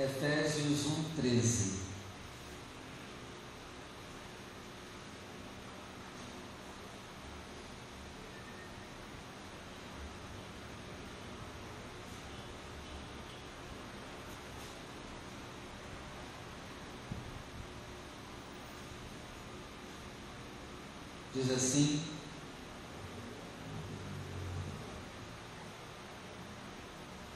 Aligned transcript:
Efésios 0.00 0.86
1, 0.86 1.04
13. 1.16 1.78
Diz 21.34 21.50
assim: 21.50 22.00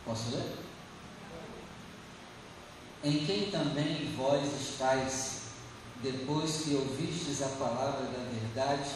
Posso 0.05 0.31
ler? 0.31 0.52
Em 3.05 3.27
quem 3.27 3.51
também 3.51 4.15
vós 4.17 4.45
estáis, 4.61 5.41
depois 6.01 6.59
que 6.59 6.77
ouvistes 6.77 7.43
a 7.43 7.49
palavra 7.49 8.07
da 8.07 8.31
verdade, 8.31 8.91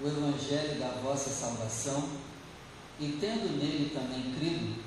o 0.00 0.06
evangelho 0.06 0.78
da 0.78 1.00
vossa 1.02 1.30
salvação, 1.30 2.10
e 3.00 3.18
tendo 3.20 3.58
nele 3.58 3.90
também 3.92 4.32
crido, 4.38 4.80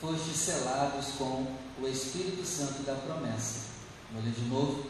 fostes 0.00 0.36
selados 0.36 1.08
com 1.18 1.46
o 1.82 1.86
Espírito 1.86 2.46
Santo 2.46 2.82
da 2.82 2.94
promessa. 2.94 3.72
Vou 4.10 4.22
ler 4.22 4.32
de 4.32 4.44
novo. 4.46 4.86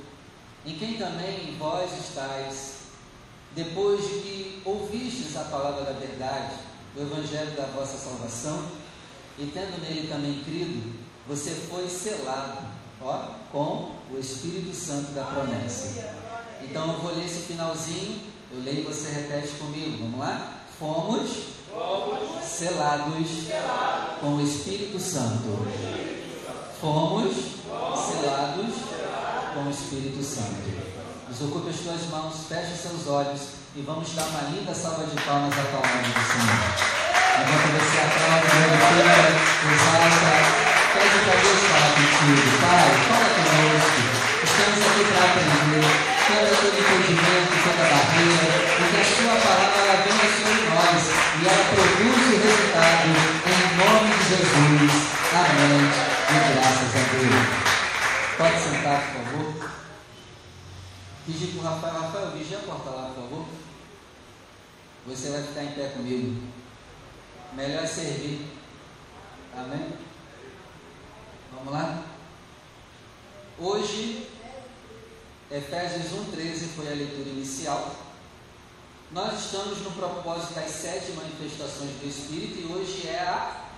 Em 0.65 0.79
quem 0.79 0.97
também 0.97 1.57
vós 1.59 1.91
estáis, 1.99 2.75
depois 3.53 4.01
de 4.01 4.21
que 4.21 4.63
ouvistes 4.65 5.37
a 5.37 5.45
palavra 5.45 5.87
da 5.87 5.99
verdade, 5.99 6.55
o 6.97 7.03
evangelho 7.03 7.51
da 7.57 7.67
vossa 7.67 7.99
salvação, 7.99 8.71
e 9.37 9.47
tendo 9.47 9.81
nele 9.83 10.07
também 10.07 10.45
crido, 10.45 11.01
você 11.27 11.51
foi 11.69 11.89
selado 11.89 12.82
ó, 13.05 13.19
com 13.51 13.93
o 14.11 14.19
Espírito 14.19 14.75
Santo 14.75 15.13
da 15.13 15.25
promessa. 15.25 16.11
Então 16.63 16.93
eu 16.93 16.99
vou 16.99 17.15
ler 17.15 17.25
esse 17.25 17.41
finalzinho, 17.41 18.21
eu 18.53 18.63
leio 18.63 18.81
e 18.81 18.85
você 18.85 19.11
repete 19.11 19.55
comigo. 19.55 19.99
Vamos 19.99 20.21
lá? 20.21 20.61
Fomos, 20.79 21.31
selados, 22.43 23.29
com 24.21 24.37
o 24.37 24.41
Espírito 24.43 24.99
Santo. 24.99 25.67
Fomos, 26.81 27.35
selados 27.97 28.75
com 29.55 29.61
o 29.65 29.71
Espírito 29.71 30.23
Santo. 30.23 30.93
Desocupe 31.29 31.71
as 31.71 31.77
tuas 31.77 32.07
mãos, 32.11 32.35
feche 32.49 32.77
seus 32.77 33.07
olhos 33.07 33.41
e 33.75 33.81
vamos 33.81 34.13
dar 34.15 34.27
uma 34.27 34.51
linda 34.51 34.75
salva 34.75 35.05
de 35.05 35.17
palmas 35.23 35.53
à 35.59 35.63
palavra 35.63 36.03
do 36.03 36.13
Senhor. 36.13 37.03
Enquanto 37.41 37.69
você 37.79 37.99
aplaude, 38.05 38.47
exalta, 39.73 40.72
para 41.03 41.41
Deus 41.41 41.61
falar 41.67 41.93
contigo. 41.95 42.47
Pai, 42.63 42.91
fala 43.09 43.29
conosco. 43.35 44.01
Estamos 44.43 44.81
aqui 44.87 45.03
para 45.11 45.25
aprender. 45.27 46.13
Quebra 46.27 46.55
todo 46.57 46.79
impedimento, 46.79 47.55
toda 47.65 47.85
barreira, 47.91 48.55
e 48.63 48.85
que 48.91 49.01
a 49.01 49.05
sua 49.05 49.35
palavra 49.43 49.93
venha 50.05 50.29
sobre 50.31 50.63
nós 50.71 51.03
e 51.33 51.49
ela 51.49 51.65
produza 51.73 52.31
o 52.31 52.43
resultado 52.43 53.09
em 53.51 53.63
nome 53.77 54.11
de 54.15 54.23
Jesus. 54.31 54.93
Amém. 55.33 55.83
E 55.83 56.55
graças 56.55 56.93
a 56.95 57.03
Deus. 57.11 57.63
Pode 58.39 58.59
sentar, 58.63 59.01
por 59.01 59.25
favor. 59.25 59.71
Pedir 61.27 61.47
para 61.49 61.61
o 61.61 61.75
Rafael, 61.75 62.03
Rafael, 62.03 62.31
vigia 62.33 62.59
a 62.59 62.61
porta 62.61 62.91
lá, 62.91 63.11
por 63.15 63.23
favor. 63.23 63.47
Você 65.07 65.31
vai 65.31 65.43
ficar 65.43 65.65
em 65.65 65.73
pé 65.73 65.89
comigo 65.89 66.43
melhor 67.55 67.87
servir. 67.87 68.47
Amém? 69.57 69.93
Vamos 71.65 71.81
lá? 71.81 72.05
Hoje, 73.57 74.29
Efésios 75.49 76.11
1,13 76.13 76.75
foi 76.75 76.89
a 76.89 76.95
leitura 76.97 77.29
inicial. 77.29 77.95
Nós 79.13 79.45
estamos 79.45 79.79
no 79.83 79.93
propósito 79.93 80.55
das 80.55 80.69
sete 80.73 81.13
manifestações 81.13 81.93
do 82.01 82.09
Espírito 82.09 82.59
e 82.59 82.73
hoje 82.73 83.07
é 83.07 83.21
a. 83.21 83.69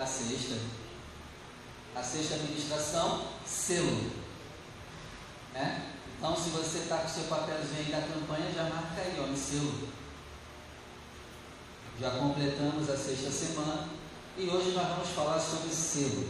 A 0.00 0.06
sexta. 0.06 0.54
A 1.94 2.02
sexta 2.02 2.36
administração, 2.36 3.26
selo. 3.44 4.10
Né? 5.52 5.92
Então, 6.16 6.34
se 6.34 6.48
você 6.48 6.78
está 6.78 6.96
com 6.98 7.06
o 7.06 7.10
seu 7.10 7.24
papelzinho 7.24 7.80
aí 7.80 7.92
da 7.92 8.00
campanha, 8.00 8.50
já 8.50 8.62
marca 8.62 9.02
aí, 9.02 9.14
ó, 9.20 9.26
no 9.26 9.36
selo. 9.36 9.88
Já 12.00 12.12
completamos 12.12 12.88
a 12.88 12.96
sexta 12.96 13.30
semana 13.30 13.97
e 14.38 14.48
hoje 14.48 14.70
nós 14.70 14.86
vamos 14.86 15.08
falar 15.08 15.40
sobre 15.40 15.74
selo. 15.74 16.26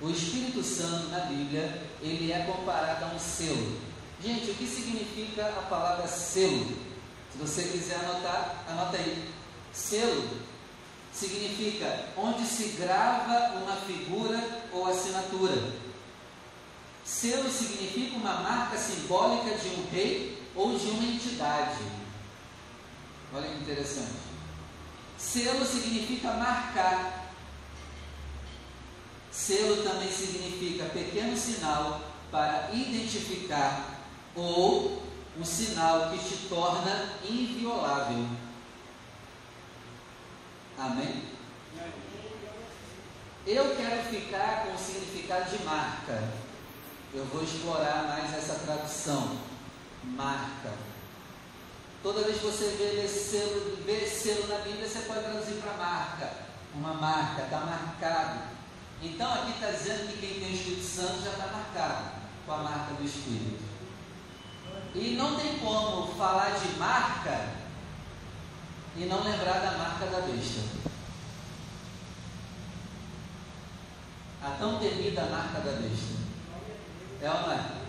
O 0.00 0.08
Espírito 0.08 0.62
Santo 0.62 1.08
na 1.08 1.20
Bíblia, 1.20 1.82
ele 2.00 2.30
é 2.30 2.44
comparado 2.44 3.06
a 3.06 3.08
um 3.08 3.18
selo. 3.18 3.76
Gente, 4.22 4.52
o 4.52 4.54
que 4.54 4.66
significa 4.66 5.46
a 5.46 5.62
palavra 5.62 6.06
selo? 6.06 6.76
Se 7.32 7.38
você 7.38 7.64
quiser 7.64 7.96
anotar, 7.96 8.64
anota 8.68 8.96
aí. 8.96 9.28
Selo 9.72 10.28
significa 11.12 12.06
onde 12.16 12.46
se 12.46 12.68
grava 12.78 13.58
uma 13.58 13.74
figura 13.74 14.40
ou 14.72 14.86
assinatura. 14.86 15.72
Selo 17.04 17.50
significa 17.50 18.16
uma 18.16 18.34
marca 18.34 18.78
simbólica 18.78 19.56
de 19.56 19.68
um 19.70 19.90
rei 19.90 20.40
ou 20.54 20.78
de 20.78 20.86
uma 20.90 21.04
entidade. 21.04 21.78
Olha 23.34 23.48
que 23.48 23.62
interessante. 23.62 24.27
Selo 25.18 25.66
significa 25.66 26.32
marcar. 26.34 27.32
Selo 29.32 29.82
também 29.82 30.10
significa 30.10 30.84
pequeno 30.84 31.36
sinal 31.36 32.00
para 32.30 32.70
identificar 32.72 33.98
ou 34.34 35.02
um 35.36 35.44
sinal 35.44 36.10
que 36.10 36.18
te 36.18 36.48
torna 36.48 37.14
inviolável. 37.28 38.26
Amém? 40.78 41.24
Eu 43.44 43.76
quero 43.76 44.02
ficar 44.04 44.66
com 44.66 44.74
o 44.74 44.78
significado 44.78 45.56
de 45.56 45.64
marca. 45.64 46.22
Eu 47.12 47.24
vou 47.24 47.42
explorar 47.42 48.04
mais 48.06 48.32
essa 48.34 48.54
tradução. 48.56 49.38
Marca. 50.04 50.87
Toda 52.02 52.22
vez 52.22 52.38
que 52.38 52.46
você 52.46 52.76
vê 52.78 53.04
esse 53.04 53.30
selo, 53.30 53.76
vê 53.84 54.06
selo 54.06 54.46
na 54.46 54.58
Bíblia, 54.58 54.88
você 54.88 55.00
pode 55.00 55.20
traduzir 55.20 55.60
para 55.60 55.72
marca. 55.72 56.32
Uma 56.74 56.94
marca, 56.94 57.42
está 57.42 57.58
marcado. 57.60 58.40
Então 59.02 59.32
aqui 59.32 59.52
está 59.52 59.70
dizendo 59.70 60.08
que 60.08 60.18
quem 60.18 60.40
tem 60.40 60.50
o 60.50 60.54
Espírito 60.54 60.84
Santo 60.84 61.22
já 61.22 61.30
está 61.30 61.46
marcado 61.48 62.10
com 62.46 62.52
a 62.52 62.58
marca 62.58 62.94
do 62.94 63.04
Espírito. 63.04 63.64
E 64.94 65.16
não 65.16 65.36
tem 65.36 65.58
como 65.58 66.14
falar 66.14 66.50
de 66.50 66.78
marca 66.78 67.48
e 68.96 69.04
não 69.04 69.22
lembrar 69.22 69.60
da 69.60 69.78
marca 69.78 70.06
da 70.06 70.20
besta. 70.20 70.60
A 74.42 74.50
tão 74.50 74.78
temida 74.78 75.22
marca 75.26 75.60
da 75.60 75.72
besta. 75.72 76.18
É 77.20 77.30
ou 77.30 77.40
não 77.42 77.52
é? 77.52 77.87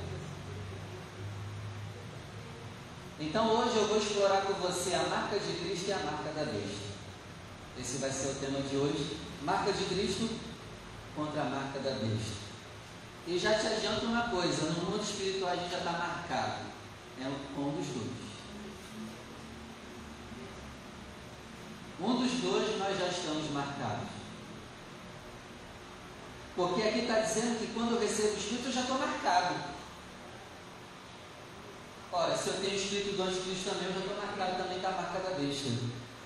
Então 3.21 3.49
hoje 3.53 3.75
eu 3.75 3.87
vou 3.87 3.97
explorar 3.97 4.43
com 4.43 4.53
você 4.53 4.93
a 4.93 5.03
marca 5.09 5.37
de 5.37 5.51
Cristo 5.59 5.89
e 5.89 5.91
a 5.91 5.97
marca 5.97 6.31
da 6.31 6.45
besta. 6.45 6.89
Esse 7.77 7.97
vai 7.97 8.09
ser 8.09 8.29
o 8.29 8.35
tema 8.35 8.61
de 8.61 8.77
hoje. 8.77 9.17
Marca 9.41 9.73
de 9.73 9.83
Cristo 9.85 10.29
contra 11.15 11.41
a 11.41 11.45
marca 11.45 11.79
da 11.79 11.91
besta. 11.91 12.39
E 13.27 13.37
já 13.37 13.59
te 13.59 13.67
adianto 13.67 14.05
uma 14.05 14.29
coisa, 14.29 14.67
no 14.67 14.91
mundo 14.91 15.03
espiritual 15.03 15.51
a 15.51 15.55
gente 15.57 15.69
já 15.69 15.79
está 15.79 15.91
marcado. 15.91 16.69
É 17.21 17.27
um 17.27 17.71
dos 17.71 17.87
dois. 17.87 18.29
Um 21.99 22.15
dos 22.15 22.31
dois 22.39 22.79
nós 22.79 22.97
já 22.97 23.07
estamos 23.07 23.51
marcados. 23.51 24.07
Porque 26.55 26.81
aqui 26.81 26.99
está 26.99 27.19
dizendo 27.19 27.59
que 27.59 27.73
quando 27.73 27.95
eu 27.95 27.99
recebo 27.99 28.35
o 28.35 28.37
Espírito 28.37 28.67
eu 28.67 28.71
já 28.71 28.81
estou 28.81 28.97
marcado. 28.97 29.78
Ora, 32.11 32.35
se 32.35 32.47
eu 32.47 32.53
tenho 32.55 32.75
escrito 32.75 33.15
do 33.15 33.21
anticristo 33.21 33.69
também, 33.69 33.87
eu 33.87 33.93
já 33.93 33.99
estou 33.99 34.17
marcado 34.17 34.57
também 34.57 34.77
está 34.77 34.89
a 34.89 34.93
marca 34.93 35.19
da 35.19 35.37
besta. 35.37 35.69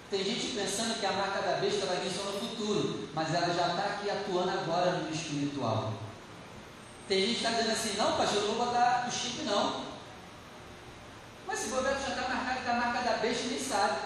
Tem 0.10 0.24
gente 0.24 0.56
pensando 0.56 0.98
que 0.98 1.06
a 1.06 1.12
marca 1.12 1.42
da 1.42 1.58
besta 1.58 1.86
vai 1.86 1.98
vir 1.98 2.12
só 2.12 2.24
no 2.24 2.40
futuro, 2.40 3.10
mas 3.14 3.34
ela 3.34 3.48
já 3.48 3.68
está 3.68 3.84
aqui 3.84 4.10
atuando 4.10 4.52
agora 4.52 4.92
no 4.92 5.12
espiritual. 5.12 5.94
Tem 7.10 7.20
gente 7.20 7.40
que 7.40 7.46
está 7.46 7.50
dizendo 7.50 7.72
assim, 7.72 7.98
não, 7.98 8.16
pastor, 8.16 8.44
eu 8.44 8.48
não 8.48 8.56
vou 8.56 8.66
botar 8.66 9.06
o 9.10 9.12
chip 9.12 9.42
não. 9.44 9.84
Mas 11.46 11.60
se 11.60 11.68
bobear 11.68 12.00
já 12.00 12.16
está 12.16 12.30
marcado 12.30 12.62
que 12.64 12.70
a 12.70 12.74
marca 12.74 13.02
da 13.02 13.18
besta 13.18 13.48
nem 13.48 13.60
sabe. 13.60 14.00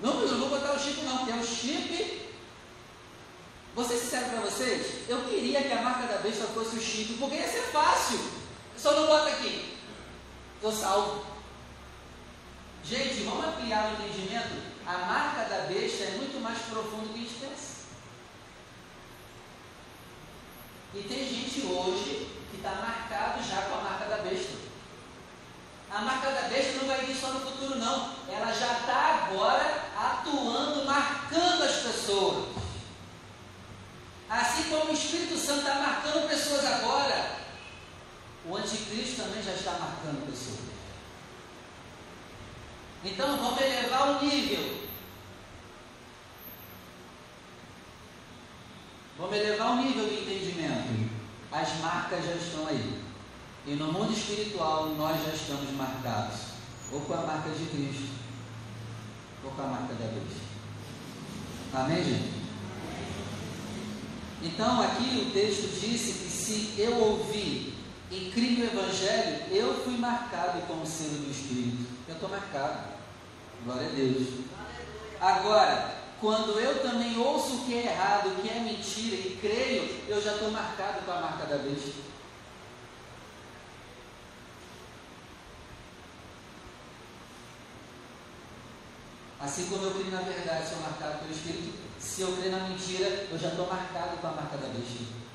Não, 0.00 0.14
mas 0.14 0.30
eu 0.30 0.38
não 0.38 0.48
vou 0.48 0.60
botar 0.60 0.74
o 0.74 0.78
chip 0.78 1.02
não, 1.02 1.28
é 1.28 1.40
o 1.40 1.44
chip. 1.44 2.30
Vou 3.74 3.84
ser 3.84 3.96
sincero 3.96 4.26
para 4.26 4.40
vocês, 4.42 5.08
eu 5.08 5.24
queria 5.24 5.62
que 5.62 5.72
a 5.72 5.82
marca 5.82 6.06
da 6.06 6.18
besta 6.18 6.44
fosse 6.44 6.76
o 6.76 6.80
chip, 6.80 7.14
porque 7.14 7.34
ia 7.34 7.48
ser 7.48 7.62
fácil. 7.72 8.20
Só 8.78 8.92
não 8.92 9.08
bota 9.08 9.30
aqui 9.30 9.75
estou 10.56 10.72
salvo. 10.72 11.24
Gente, 12.84 13.24
vamos 13.24 13.46
ampliar 13.46 13.90
o 13.90 14.02
entendimento? 14.02 14.62
A 14.86 14.98
marca 14.98 15.44
da 15.44 15.66
besta 15.66 16.04
é 16.04 16.10
muito 16.12 16.40
mais 16.40 16.58
profunda 16.58 17.02
do 17.02 17.12
que 17.12 17.18
a 17.18 17.22
gente 17.22 17.34
pensa. 17.40 17.76
E 20.94 21.02
tem 21.02 21.28
gente 21.28 21.66
hoje 21.66 22.30
que 22.50 22.56
está 22.56 22.70
marcado 22.76 23.42
já 23.42 23.62
com 23.62 23.74
a 23.74 23.82
marca 23.82 24.04
da 24.06 24.18
besta. 24.18 24.54
A 25.90 26.00
marca 26.02 26.30
da 26.30 26.48
besta 26.48 26.78
não 26.78 26.86
vai 26.86 27.04
vir 27.04 27.16
só 27.16 27.28
no 27.28 27.40
futuro, 27.40 27.78
não. 27.78 28.14
Ela 28.28 28.52
já 28.52 28.78
está 28.78 29.28
agora 29.28 29.90
atuando, 29.96 30.84
marcando 30.84 31.62
as 31.62 31.76
pessoas. 31.76 32.46
Assim 34.28 34.64
como 34.64 34.90
o 34.90 34.94
Espírito 34.94 35.38
Santo 35.38 35.60
está 35.60 35.74
anticristo 38.66 39.22
também 39.22 39.42
já 39.42 39.52
está 39.52 39.72
marcando 39.72 40.28
pessoas. 40.28 40.58
Então 43.04 43.36
vamos 43.36 43.60
elevar 43.60 44.08
o 44.08 44.24
nível. 44.24 44.86
Vamos 49.18 49.36
elevar 49.36 49.72
o 49.72 49.82
nível 49.82 50.06
do 50.06 50.12
entendimento. 50.12 51.10
As 51.52 51.78
marcas 51.78 52.24
já 52.24 52.32
estão 52.32 52.66
aí. 52.66 53.02
E 53.66 53.74
no 53.74 53.92
mundo 53.92 54.12
espiritual 54.12 54.88
nós 54.90 55.24
já 55.24 55.32
estamos 55.32 55.70
marcados. 55.70 56.56
Ou 56.92 57.00
com 57.00 57.14
a 57.14 57.22
marca 57.22 57.50
de 57.50 57.66
Cristo, 57.66 58.14
ou 59.44 59.50
com 59.50 59.62
a 59.62 59.66
marca 59.66 59.94
da 59.94 60.06
besta. 60.06 60.46
Amém, 61.74 62.04
gente? 62.04 62.36
Então 64.42 64.80
aqui 64.82 65.26
o 65.26 65.32
texto 65.32 65.80
disse 65.80 66.12
que 66.12 66.30
se 66.30 66.80
eu 66.80 66.96
ouvir 66.96 67.75
e 68.10 68.30
criei 68.32 68.62
o 68.62 68.72
Evangelho, 68.72 69.42
eu 69.50 69.82
fui 69.82 69.96
marcado 69.96 70.60
como 70.66 70.86
selo 70.86 71.18
do 71.18 71.30
Espírito. 71.30 71.86
Eu 72.08 72.14
estou 72.14 72.28
marcado. 72.28 72.94
Glória 73.64 73.88
a 73.88 73.90
Deus. 73.90 74.28
Agora, 75.20 75.94
quando 76.20 76.58
eu 76.58 76.82
também 76.82 77.18
ouço 77.18 77.56
o 77.56 77.64
que 77.64 77.74
é 77.74 77.86
errado, 77.86 78.28
o 78.28 78.42
que 78.42 78.48
é 78.48 78.60
mentira 78.60 79.16
e 79.16 79.38
creio, 79.40 80.04
eu 80.08 80.22
já 80.22 80.34
estou 80.34 80.50
marcado 80.50 81.04
com 81.04 81.12
a 81.12 81.20
marca 81.20 81.46
da 81.46 81.56
besta. 81.58 82.06
Assim 89.40 89.66
como 89.66 89.84
eu 89.84 89.90
creio 89.90 90.10
na 90.10 90.22
verdade, 90.22 90.68
sou 90.68 90.78
marcado 90.80 91.18
pelo 91.18 91.32
Espírito, 91.32 91.74
se 91.98 92.22
eu 92.22 92.36
creio 92.36 92.52
na 92.52 92.68
mentira, 92.68 93.26
eu 93.30 93.38
já 93.38 93.48
estou 93.48 93.66
marcado 93.66 94.16
com 94.16 94.26
a 94.26 94.32
marca 94.32 94.56
da 94.56 94.68
besta. 94.68 95.25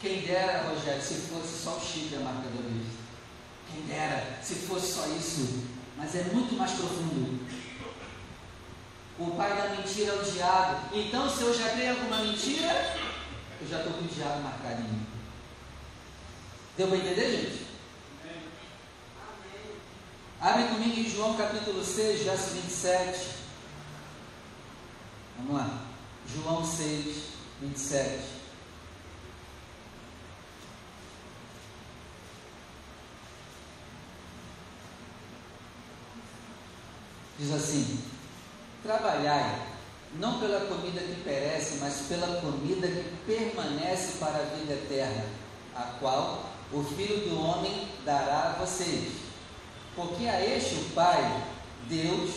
Quem 0.00 0.22
dera, 0.22 0.68
Rogério, 0.68 1.02
se 1.02 1.14
fosse 1.14 1.62
só 1.62 1.76
o 1.76 1.80
chifre 1.80 2.16
a 2.16 2.20
marca 2.20 2.48
da 2.48 2.62
besta. 2.62 3.00
Quem 3.70 3.82
dera, 3.82 4.38
se 4.42 4.54
fosse 4.54 4.94
só 4.94 5.06
isso. 5.08 5.64
Mas 5.96 6.14
é 6.14 6.24
muito 6.32 6.56
mais 6.56 6.70
profundo. 6.72 7.46
O 9.18 9.30
pai 9.32 9.54
da 9.54 9.76
mentira 9.76 10.12
é 10.12 10.14
o 10.14 10.24
diabo. 10.24 10.96
Então, 10.96 11.28
se 11.28 11.42
eu 11.42 11.52
já 11.52 11.68
creio 11.68 11.90
alguma 11.90 12.16
mentira, 12.18 12.96
eu 13.60 13.68
já 13.68 13.78
estou 13.78 13.92
com 13.92 14.04
o 14.04 14.08
diabo 14.08 14.42
marcado 14.42 14.80
em 14.80 14.84
mim. 14.84 15.06
Deu 16.78 16.88
para 16.88 16.96
entender, 16.96 17.30
gente? 17.30 17.66
Abre 20.40 20.68
comigo 20.68 20.98
em 20.98 21.10
João 21.10 21.36
capítulo 21.36 21.84
6, 21.84 22.22
verso 22.22 22.54
27. 22.54 23.28
Vamos 25.36 25.56
lá. 25.56 25.82
João 26.34 26.64
6, 26.64 27.16
27. 27.60 28.39
Diz 37.40 37.52
assim: 37.52 37.98
Trabalhai, 38.82 39.62
não 40.16 40.38
pela 40.38 40.60
comida 40.66 41.00
que 41.00 41.22
perece, 41.24 41.78
mas 41.80 42.02
pela 42.06 42.38
comida 42.42 42.86
que 42.86 43.16
permanece 43.26 44.18
para 44.18 44.36
a 44.36 44.56
vida 44.56 44.74
eterna, 44.74 45.24
a 45.74 45.82
qual 45.98 46.50
o 46.70 46.84
Filho 46.84 47.30
do 47.30 47.40
Homem 47.40 47.88
dará 48.04 48.50
a 48.50 48.62
vocês. 48.62 49.12
Porque 49.96 50.26
a 50.26 50.38
este 50.44 50.74
o 50.74 50.90
Pai, 50.94 51.42
Deus, 51.88 52.30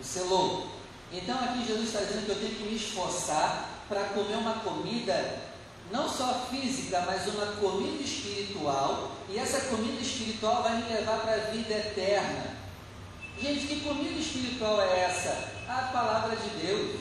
o 0.00 0.04
selou. 0.04 0.68
Então 1.12 1.36
aqui 1.36 1.66
Jesus 1.66 1.88
está 1.88 2.00
dizendo 2.02 2.26
que 2.26 2.30
eu 2.30 2.40
tenho 2.40 2.54
que 2.54 2.62
me 2.62 2.76
esforçar 2.76 3.84
para 3.88 4.04
comer 4.10 4.36
uma 4.36 4.60
comida 4.60 5.42
não 5.90 6.08
só 6.08 6.46
física, 6.50 7.02
mas 7.04 7.26
uma 7.26 7.46
comida 7.56 8.02
espiritual, 8.02 9.10
e 9.28 9.38
essa 9.38 9.68
comida 9.68 10.00
espiritual 10.00 10.62
vai 10.62 10.82
me 10.82 10.92
levar 10.92 11.20
para 11.20 11.34
a 11.34 11.50
vida 11.50 11.74
eterna. 11.74 12.55
Gente, 13.40 13.66
que 13.66 13.80
comida 13.80 14.18
espiritual 14.18 14.80
é 14.80 15.00
essa? 15.00 15.50
A 15.68 15.90
palavra 15.92 16.36
de 16.36 16.48
Deus. 16.66 17.00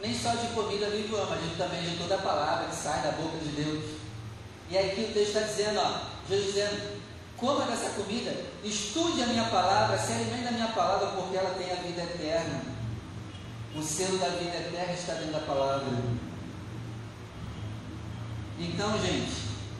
Nem 0.00 0.16
só 0.16 0.30
de 0.34 0.48
comida 0.48 0.90
vive 0.90 1.14
o 1.14 1.26
mas 1.28 1.56
também 1.56 1.82
de 1.82 1.96
toda 1.96 2.16
a 2.16 2.18
palavra 2.18 2.68
que 2.68 2.76
sai 2.76 3.02
da 3.02 3.12
boca 3.12 3.38
de 3.38 3.62
Deus. 3.62 3.84
E 4.70 4.78
aqui 4.78 5.00
o 5.00 5.12
texto 5.12 5.36
está 5.36 5.40
dizendo, 5.40 5.80
ó, 5.80 6.00
Jesus 6.28 6.54
dizendo, 6.54 7.00
coma 7.36 7.64
dessa 7.64 7.90
comida, 7.90 8.34
estude 8.62 9.22
a 9.22 9.26
minha 9.26 9.44
palavra, 9.44 9.98
se 9.98 10.12
alimente 10.12 10.44
da 10.44 10.50
minha 10.52 10.68
palavra, 10.68 11.08
porque 11.08 11.36
ela 11.36 11.54
tem 11.54 11.70
a 11.70 11.76
vida 11.76 12.02
eterna. 12.02 12.62
O 13.74 13.82
selo 13.82 14.18
da 14.18 14.28
vida 14.28 14.56
eterna 14.56 14.92
está 14.92 15.14
dentro 15.14 15.32
da 15.32 15.40
palavra. 15.40 15.86
Então, 18.58 19.00
gente, 19.00 19.32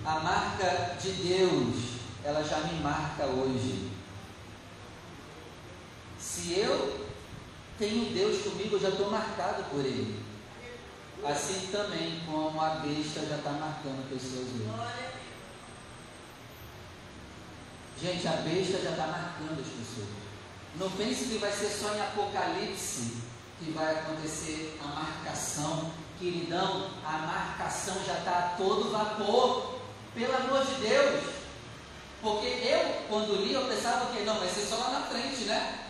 a 0.04 0.18
marca 0.20 0.96
de 1.00 1.10
Deus, 1.12 1.76
ela 2.24 2.42
já 2.42 2.58
me 2.60 2.80
marca 2.80 3.24
hoje. 3.26 3.90
Se 6.34 6.58
eu 6.58 7.06
tenho 7.78 8.12
Deus 8.12 8.42
comigo, 8.42 8.74
eu 8.74 8.80
já 8.80 8.88
estou 8.88 9.08
marcado 9.08 9.62
por 9.70 9.78
Ele. 9.78 10.20
Assim 11.24 11.68
também 11.70 12.20
como 12.26 12.60
a 12.60 12.70
besta 12.70 13.24
já 13.24 13.36
está 13.36 13.50
marcando 13.52 14.10
pessoas 14.10 14.48
hoje. 14.48 15.14
Gente, 18.02 18.26
a 18.26 18.32
besta 18.32 18.82
já 18.82 18.90
está 18.90 19.06
marcando 19.06 19.60
as 19.60 19.68
pessoas. 19.68 20.08
Não 20.74 20.90
pense 20.90 21.26
que 21.26 21.38
vai 21.38 21.52
ser 21.52 21.68
só 21.68 21.94
em 21.94 22.00
Apocalipse 22.00 23.18
que 23.60 23.70
vai 23.70 23.94
acontecer 23.94 24.76
a 24.82 24.88
marcação. 24.88 25.92
Queridão, 26.18 26.90
a 27.04 27.18
marcação 27.18 27.94
já 28.04 28.18
está 28.18 28.38
a 28.38 28.54
todo 28.56 28.90
vapor. 28.90 29.78
Pelo 30.12 30.34
amor 30.34 30.66
de 30.66 30.74
Deus. 30.80 31.24
Porque 32.20 32.46
eu, 32.46 33.04
quando 33.08 33.36
li, 33.36 33.52
eu 33.54 33.68
pensava 33.68 34.12
que 34.12 34.24
não, 34.24 34.40
vai 34.40 34.48
ser 34.48 34.66
só 34.66 34.78
lá 34.78 34.90
na 34.90 35.06
frente, 35.06 35.44
né? 35.44 35.83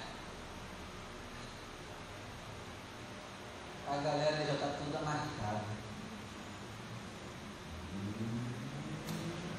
A 3.88 3.96
galera 3.96 4.44
já 4.46 4.54
está 4.54 4.66
toda 4.66 5.04
marcada. 5.04 5.62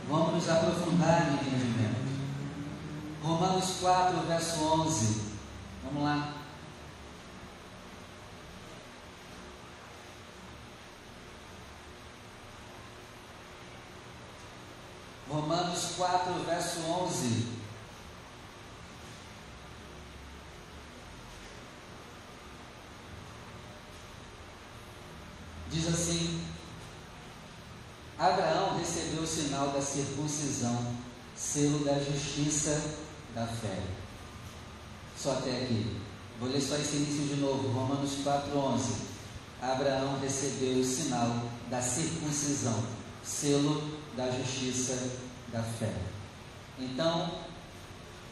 Vamos 0.07 0.33
nos 0.33 0.49
aprofundar 0.49 1.31
no 1.31 1.33
entendimento. 1.33 2.05
Romanos 3.23 3.77
4, 3.81 4.19
verso 4.27 4.63
11. 4.63 5.21
Vamos 5.83 6.03
lá. 6.03 6.33
Romanos 15.27 15.93
4, 15.97 16.33
verso 16.45 16.79
11. 16.87 17.54
Diz 25.75 25.87
assim: 25.87 26.41
Abraão 28.17 28.77
recebeu 28.77 29.23
o 29.23 29.27
sinal 29.27 29.71
da 29.71 29.81
circuncisão, 29.81 30.95
selo 31.35 31.83
da 31.83 31.99
justiça 31.99 32.81
da 33.35 33.45
fé. 33.45 33.77
Só 35.17 35.33
até 35.33 35.63
aqui. 35.63 35.99
Vou 36.39 36.49
ler 36.49 36.61
só 36.61 36.77
esse 36.77 36.95
início 36.95 37.27
de 37.27 37.41
novo, 37.41 37.73
Romanos 37.73 38.11
4,11. 38.23 39.15
Abraão 39.61 40.17
recebeu 40.21 40.79
o 40.79 40.85
sinal 40.85 41.43
da 41.69 41.81
circuncisão, 41.81 42.81
selo 43.21 43.99
da 44.15 44.31
justiça 44.31 44.97
da 45.51 45.61
fé. 45.61 45.93
Então, 46.79 47.39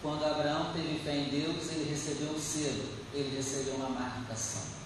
quando 0.01 0.23
Abraão 0.23 0.71
teve 0.71 0.97
fé 0.99 1.17
em 1.17 1.29
Deus, 1.29 1.71
ele 1.71 1.89
recebeu 1.89 2.33
um 2.33 2.39
selo, 2.39 2.85
ele 3.13 3.35
recebeu 3.35 3.75
uma 3.75 3.89
marcação. 3.89 4.82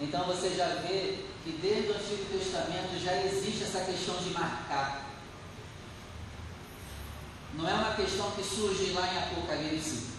Então 0.00 0.24
você 0.26 0.50
já 0.50 0.66
vê 0.86 1.24
que 1.42 1.52
desde 1.62 1.90
o 1.90 1.94
Antigo 1.94 2.24
Testamento 2.30 3.02
já 3.02 3.22
existe 3.24 3.64
essa 3.64 3.80
questão 3.80 4.16
de 4.16 4.30
marcar. 4.30 5.06
Não 7.54 7.68
é 7.68 7.72
uma 7.72 7.94
questão 7.94 8.30
que 8.32 8.42
surge 8.42 8.92
lá 8.92 9.12
em 9.12 9.18
Apocalipse. 9.18 10.16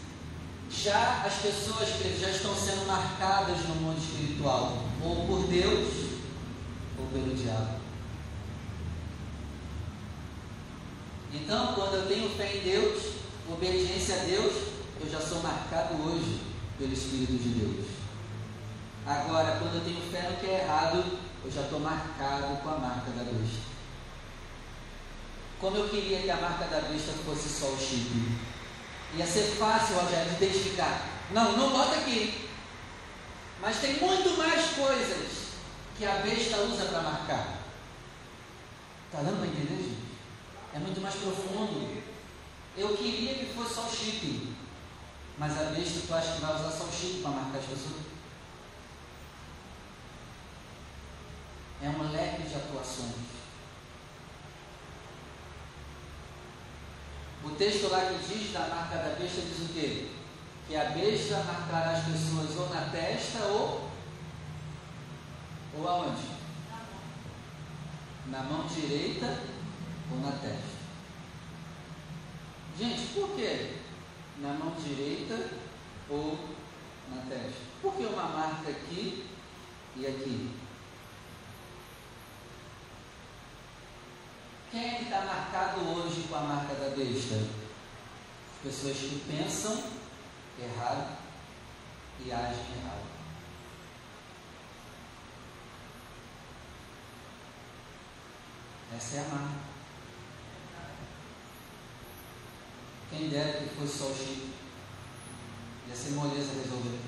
Já 0.69 1.24
as 1.25 1.36
pessoas 1.36 1.89
já 2.19 2.29
estão 2.29 2.55
sendo 2.55 2.88
marcadas 2.88 3.60
no 3.67 3.75
mundo 3.75 4.00
espiritual, 4.00 4.84
ou 5.03 5.27
por 5.27 5.48
Deus, 5.48 5.88
ou 7.00 7.05
pelo 7.07 7.36
diabo. 7.36 7.79
Então, 11.34 11.74
quando 11.74 11.93
eu 11.93 12.07
tenho 12.07 12.29
fé 12.36 12.57
em 12.57 12.62
Deus, 12.62 13.13
obediência 13.50 14.15
a 14.15 14.24
Deus, 14.25 14.53
eu 15.00 15.10
já 15.10 15.22
sou 15.22 15.41
marcado 15.41 15.93
hoje 16.03 16.41
pelo 16.77 16.91
Espírito 16.91 17.34
de 17.34 17.50
Deus. 17.50 17.97
Agora, 19.08 19.58
quando 19.58 19.76
eu 19.76 19.86
tenho 19.86 20.12
fé 20.12 20.30
no 20.30 20.36
que 20.36 20.48
é 20.48 20.64
errado, 20.66 21.02
eu 21.46 21.50
já 21.50 21.62
estou 21.62 21.80
marcado 21.80 22.58
com 22.58 22.70
a 22.70 22.78
marca 22.78 23.10
da 23.12 23.24
besta. 23.24 23.62
Como 25.62 25.78
eu 25.78 25.88
queria 25.88 26.24
que 26.24 26.30
a 26.30 26.36
marca 26.36 26.66
da 26.66 26.82
besta 26.82 27.14
fosse 27.24 27.48
só 27.48 27.68
o 27.68 27.80
chip. 27.80 28.38
Ia 29.16 29.26
ser 29.26 29.56
fácil, 29.56 29.96
Rogério, 29.96 30.36
de 30.36 30.44
identificar. 30.44 31.08
Não, 31.32 31.56
não 31.56 31.72
bota 31.72 31.96
aqui. 31.96 32.50
Mas 33.62 33.78
tem 33.78 33.98
muito 33.98 34.38
mais 34.38 34.72
coisas 34.72 35.54
que 35.98 36.06
a 36.06 36.16
besta 36.18 36.58
usa 36.58 36.86
para 36.88 37.02
marcar. 37.02 37.60
Está 39.06 39.20
dando 39.24 39.40
para 39.40 39.48
entender, 39.48 39.84
gente? 39.84 40.04
É 40.76 40.80
muito 40.80 41.00
mais 41.00 41.16
profundo. 41.16 42.04
Eu 42.76 42.90
queria 42.98 43.36
que 43.36 43.54
fosse 43.54 43.74
só 43.74 43.84
o 43.84 43.90
chip. 43.90 44.54
Mas 45.38 45.58
a 45.58 45.70
besta, 45.70 46.02
tu 46.06 46.14
acha 46.14 46.34
que 46.34 46.42
vai 46.42 46.56
usar 46.56 46.72
só 46.72 46.84
o 46.84 46.92
chip 46.92 47.22
para 47.22 47.32
marcar 47.32 47.60
as 47.60 47.66
pessoas? 47.66 48.16
É 51.81 51.89
um 51.89 52.12
leque 52.12 52.43
de 52.43 52.55
atuações. 52.55 53.38
O 57.43 57.50
texto 57.51 57.89
lá 57.89 58.01
que 58.01 58.27
diz 58.27 58.51
da 58.51 58.67
marca 58.67 58.98
da 58.98 59.15
besta 59.15 59.41
diz 59.41 59.69
o 59.69 59.74
quê? 59.74 60.10
Que 60.67 60.75
a 60.75 60.86
besta 60.86 61.43
marcará 61.43 61.91
as 61.91 62.05
pessoas 62.05 62.57
ou 62.57 62.69
na 62.69 62.89
testa 62.89 63.43
ou 63.46 63.89
ou 65.77 65.88
aonde? 65.88 66.27
Na 68.27 68.43
mão 68.43 68.65
direita 68.67 69.39
ou 70.12 70.17
na 70.19 70.31
testa. 70.31 70.77
Gente, 72.77 73.13
por 73.13 73.29
que 73.36 73.77
na 74.39 74.53
mão 74.53 74.75
direita 74.75 75.51
ou 76.10 76.38
na 77.10 77.22
testa? 77.29 77.62
Por 77.81 77.93
que 77.93 78.03
uma 78.03 78.24
marca 78.24 78.69
aqui 78.69 79.29
e 79.96 80.05
aqui? 80.07 80.66
Quem 84.69 84.86
é 84.86 84.95
que 84.97 85.03
está 85.03 85.21
marcado 85.21 85.79
hoje 85.81 86.27
com 86.27 86.36
a 86.36 86.41
marca 86.41 86.75
da 86.75 86.89
besta? 86.89 87.36
As 87.36 88.63
pessoas 88.63 88.97
que 88.97 89.24
pensam 89.29 89.81
errado 90.59 91.17
e 92.19 92.31
agem 92.31 92.65
errado. 92.75 93.07
Essa 98.95 99.17
é 99.17 99.19
a 99.19 99.24
marca. 99.24 99.67
Quem 103.09 103.29
dera 103.29 103.59
que 103.59 103.75
fosse 103.75 103.97
só 103.97 104.05
o 104.05 104.15
Chico. 104.15 104.47
Ia 105.88 105.95
ser 105.95 106.12
moleza 106.12 106.62
resolver. 106.62 107.00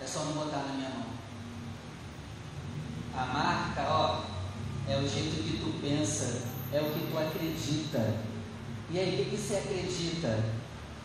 É 0.00 0.06
só 0.06 0.20
não 0.24 0.32
botar 0.32 0.58
na 0.58 0.74
minha 0.74 0.90
mão. 0.90 1.06
A 3.14 3.26
marca, 3.26 3.82
ó, 3.82 4.24
é 4.88 4.96
o 4.98 5.08
jeito 5.08 5.42
que 5.42 5.58
tu 5.58 5.80
pensa, 5.80 6.55
é 6.72 6.80
o 6.80 6.90
que 6.90 7.10
tu 7.10 7.18
acredita. 7.18 8.14
E 8.90 8.98
aí, 8.98 9.14
o 9.14 9.24
que, 9.24 9.30
que 9.30 9.36
você 9.36 9.56
acredita? 9.56 10.44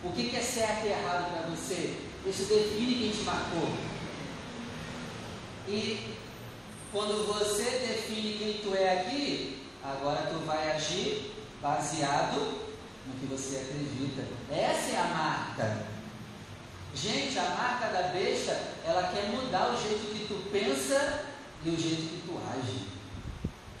O 0.04 0.10
que, 0.12 0.30
que 0.30 0.36
é 0.36 0.40
certo 0.40 0.86
e 0.86 0.88
errado 0.88 1.32
para 1.32 1.50
você? 1.50 1.94
Isso 2.26 2.44
define 2.44 2.94
quem 2.94 3.10
te 3.10 3.22
marcou. 3.22 3.68
E 5.68 6.16
quando 6.92 7.26
você 7.26 7.64
define 7.64 8.38
quem 8.38 8.54
tu 8.62 8.74
é 8.74 9.00
aqui, 9.00 9.62
agora 9.82 10.28
tu 10.30 10.44
vai 10.44 10.72
agir 10.72 11.32
baseado 11.60 12.72
no 13.06 13.14
que 13.18 13.26
você 13.26 13.56
acredita. 13.56 14.24
Essa 14.50 14.96
é 14.96 14.98
a 14.98 15.04
marca. 15.04 15.86
Gente, 16.94 17.38
a 17.38 17.48
marca 17.50 17.88
da 17.88 18.08
besta, 18.08 18.52
ela 18.84 19.10
quer 19.12 19.30
mudar 19.30 19.72
o 19.72 19.80
jeito 19.80 20.12
que 20.12 20.26
tu 20.28 20.50
pensa 20.50 21.24
e 21.64 21.70
o 21.70 21.80
jeito 21.80 22.02
que 22.02 22.22
tu 22.26 22.38
age. 22.52 22.91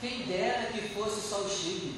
Quem 0.02 0.24
dera 0.24 0.66
que 0.72 0.88
fosse 0.88 1.28
só 1.28 1.36
o 1.42 1.48
chip, 1.48 1.94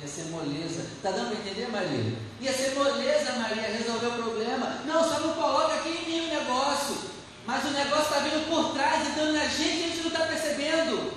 ia 0.00 0.08
ser 0.08 0.24
moleza. 0.30 0.86
Tá 1.02 1.10
dando 1.10 1.36
para 1.36 1.50
entender, 1.50 1.70
Maria? 1.70 2.16
Ia 2.40 2.50
ser 2.50 2.74
moleza, 2.74 3.32
Maria, 3.32 3.76
resolver 3.76 4.06
o 4.06 4.22
problema. 4.22 4.80
Não, 4.86 5.04
só 5.06 5.20
não 5.20 5.34
coloca 5.34 5.74
aqui 5.74 5.90
em 5.90 6.06
mim 6.06 6.26
o 6.30 6.34
negócio. 6.38 6.96
Mas 7.44 7.62
o 7.66 7.72
negócio 7.72 8.04
está 8.04 8.20
vindo 8.20 8.48
por 8.48 8.72
trás 8.72 9.06
e 9.06 9.10
dando 9.10 9.34
na 9.34 9.44
gente 9.44 9.80
e 9.80 9.84
a 9.84 9.88
gente 9.88 10.00
não 10.00 10.06
está 10.06 10.24
percebendo. 10.24 11.12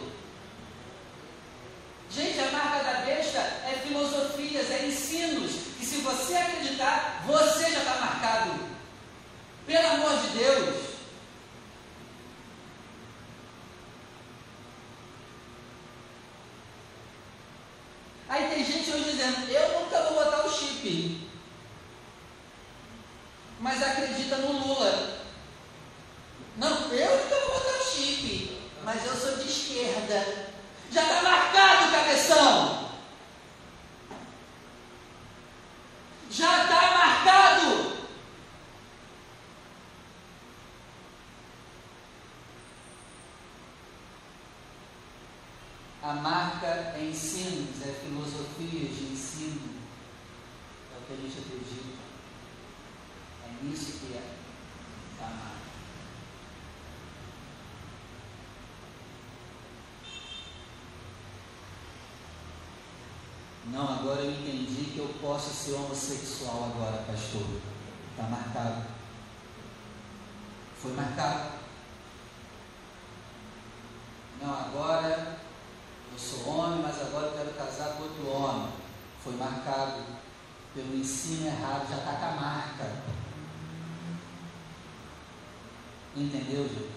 Gente, 2.12 2.38
a 2.38 2.52
marca 2.52 2.84
da 2.84 3.00
besta 3.06 3.40
é 3.40 3.82
filosofias, 3.88 4.70
é 4.72 4.88
ensinos, 4.88 5.52
que 5.80 5.86
se 5.86 6.02
você 6.02 6.36
acreditar, 6.36 7.24
você 7.26 7.72
já 7.72 7.80
está 7.80 7.96
marcado. 7.96 8.60
Pelo 9.66 9.88
amor 9.88 10.20
de 10.20 10.38
Deus. 10.38 10.86
Aí 18.28 18.50
tem 18.50 18.66
gente 18.66 18.92
hoje 18.92 19.12
dizendo, 19.12 19.50
eu 19.50 19.80
nunca 19.80 20.02
vou 20.04 20.24
botar 20.24 20.46
o 20.46 20.52
chip. 20.52 21.30
Mas 23.60 23.82
acredita 23.82 24.38
no 24.38 24.52
Lula. 24.52 25.22
Não, 26.58 26.92
eu 26.92 27.24
nunca 27.24 27.36
vou 27.36 27.60
botar 27.60 27.80
o 27.80 27.84
chip. 27.84 28.62
Mas 28.84 29.06
eu 29.06 29.16
sou 29.16 29.38
de 29.38 29.48
esquerda. 29.48 30.50
Já 30.92 31.02
está 31.04 31.22
marcado, 31.22 31.92
cabeção. 31.92 32.90
Já 36.32 36.64
está 36.64 36.82
marcado. 36.98 37.96
A 46.06 46.14
marca 46.14 46.68
é 46.68 47.10
ensinos, 47.10 47.82
é 47.82 47.92
filosofia 47.92 48.88
de 48.88 49.12
ensino. 49.12 49.74
É 50.94 50.98
o 51.00 51.02
que 51.08 51.14
a 51.14 51.16
gente 51.16 51.40
acredita. 51.40 51.98
É 53.44 53.64
nisso 53.64 53.94
que 53.94 54.14
é 54.14 54.22
a 55.20 55.24
marca. 55.24 55.56
Não, 63.76 63.94
agora 63.94 64.22
eu 64.22 64.32
entendi 64.32 64.92
que 64.94 65.00
eu 65.00 65.14
posso 65.22 65.50
ser 65.50 65.74
homossexual 65.74 66.72
agora, 66.74 67.04
pastor. 67.04 67.46
Está 68.12 68.24
marcado. 68.24 68.86
Foi 70.82 70.94
marcado. 70.94 71.60
Não, 74.42 74.50
agora 74.50 75.40
eu 76.10 76.18
sou 76.18 76.48
homem, 76.48 76.84
mas 76.84 77.02
agora 77.02 77.26
eu 77.26 77.34
quero 77.34 77.54
casar 77.54 77.98
com 77.98 78.04
outro 78.04 78.30
homem. 78.30 78.72
Foi 79.22 79.36
marcado 79.36 80.04
pelo 80.74 80.96
ensino 80.96 81.48
errado, 81.48 81.90
já 81.90 81.98
está 81.98 82.14
com 82.14 82.26
a 82.28 82.32
marca. 82.32 83.04
Entendeu, 86.16 86.64
gente? 86.64 86.96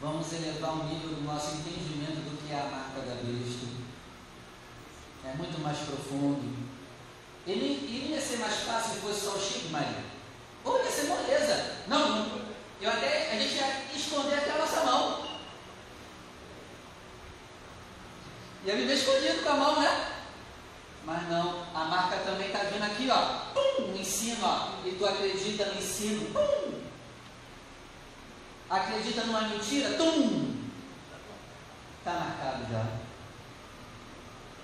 Vamos 0.00 0.32
elevar 0.32 0.70
o 0.70 0.84
nível 0.84 1.16
do 1.16 1.24
nosso 1.24 1.56
entendimento 1.56 2.30
do 2.30 2.46
que 2.46 2.52
é 2.52 2.60
a 2.60 2.70
marca 2.70 3.00
da 3.00 3.14
besta 3.16 3.75
muito 5.36 5.60
mais 5.60 5.78
profundo. 5.78 6.66
Ele 7.46 8.10
ia 8.10 8.20
ser 8.20 8.38
mais 8.38 8.54
fácil 8.62 8.94
se 8.94 9.00
fosse 9.00 9.20
só 9.20 9.30
o 9.32 9.40
Chico, 9.40 9.68
Maria. 9.70 10.04
Ou 10.64 10.84
ia 10.84 10.90
ser 10.90 11.04
moleza. 11.04 11.76
Não, 11.86 12.40
eu 12.80 12.90
até, 12.90 13.30
a 13.32 13.38
gente 13.38 13.54
ia 13.54 13.84
esconder 13.94 14.34
até 14.34 14.50
a 14.50 14.58
nossa 14.58 14.84
mão. 14.84 15.26
Ia 18.64 18.74
viver 18.74 18.94
escondido 18.94 19.44
com 19.44 19.50
a 19.50 19.54
mão, 19.54 19.80
né? 19.80 20.12
Mas 21.04 21.28
não, 21.28 21.64
a 21.72 21.84
marca 21.84 22.16
também 22.16 22.48
está 22.48 22.64
vindo 22.64 22.82
aqui, 22.82 23.08
ó. 23.08 23.52
Pum, 23.54 23.92
no 23.92 23.96
ensino, 23.96 24.44
ó. 24.44 24.70
E 24.84 24.90
tu 24.92 25.06
acredita 25.06 25.66
no 25.66 25.78
ensino. 25.78 26.32
Pum. 26.32 26.80
Acredita 28.68 29.22
numa 29.24 29.42
mentira? 29.42 29.96
Tum. 29.96 30.56
Está 32.00 32.12
marcado 32.12 32.66
já. 32.72 33.05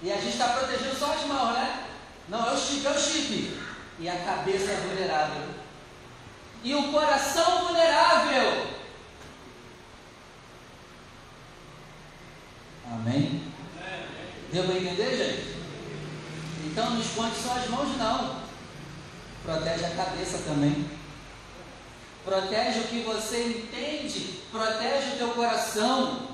E 0.03 0.11
a 0.11 0.17
gente 0.17 0.31
está 0.31 0.49
protegendo 0.49 0.97
só 0.97 1.13
as 1.13 1.25
mãos, 1.27 1.55
né? 1.55 1.85
Não, 2.29 2.49
é 2.49 2.53
o 2.53 2.59
chip, 2.59 2.85
é 2.85 2.91
o 2.91 2.99
chip. 2.99 3.57
E 4.01 4.09
a 4.09 4.17
cabeça 4.17 4.73
é 4.73 4.77
vulnerável. 4.89 5.49
E 6.65 6.75
o 6.75 6.91
coração 6.91 7.67
vulnerável. 7.67 8.67
Amém? 12.91 13.43
Deu 14.53 14.65
para 14.65 14.75
entender, 14.75 15.17
gente? 15.17 15.57
Então 16.67 16.91
não 16.91 17.01
esconde 17.01 17.37
só 17.37 17.53
as 17.53 17.69
mãos, 17.69 17.97
não. 17.97 18.43
Protege 19.45 19.85
a 19.85 19.91
cabeça 19.91 20.39
também. 20.39 20.91
Protege 22.25 22.81
o 22.81 22.89
que 22.89 23.01
você 23.03 23.45
entende. 23.45 24.41
Protege 24.51 25.15
o 25.15 25.17
teu 25.19 25.29
coração. 25.31 26.32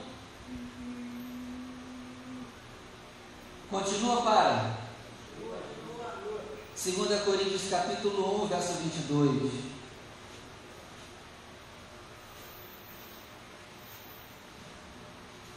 Continua 3.70 4.22
para 4.22 4.78
2 6.74 7.22
Coríntios 7.22 7.68
capítulo 7.68 8.44
1, 8.44 8.46
verso 8.46 8.72
22. 8.72 9.52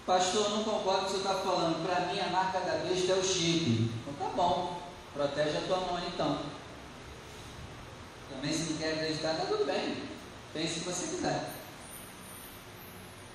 Pastor, 0.06 0.50
não 0.50 0.64
concordo 0.66 1.06
com 1.06 1.06
o 1.06 1.06
que 1.06 1.12
você 1.12 1.18
está 1.20 1.36
falando. 1.36 1.86
Para 1.86 2.08
mim, 2.08 2.20
a 2.20 2.28
marca 2.28 2.60
da 2.60 2.80
besta 2.80 3.14
é 3.14 3.16
o 3.16 3.24
chip. 3.24 3.90
Então 4.02 4.14
tá 4.20 4.36
bom. 4.36 4.82
Protege 5.14 5.58
a 5.58 5.62
tua 5.62 5.78
mão 5.78 6.02
então. 6.06 6.40
Também 8.30 8.52
se 8.52 8.74
não 8.74 8.78
quer 8.78 8.96
acreditar, 8.96 9.34
está 9.34 9.46
tudo 9.46 9.66
bem. 9.66 10.04
Pense 10.54 10.82
que 10.82 10.86
você 10.86 11.16
quiser. 11.16 11.50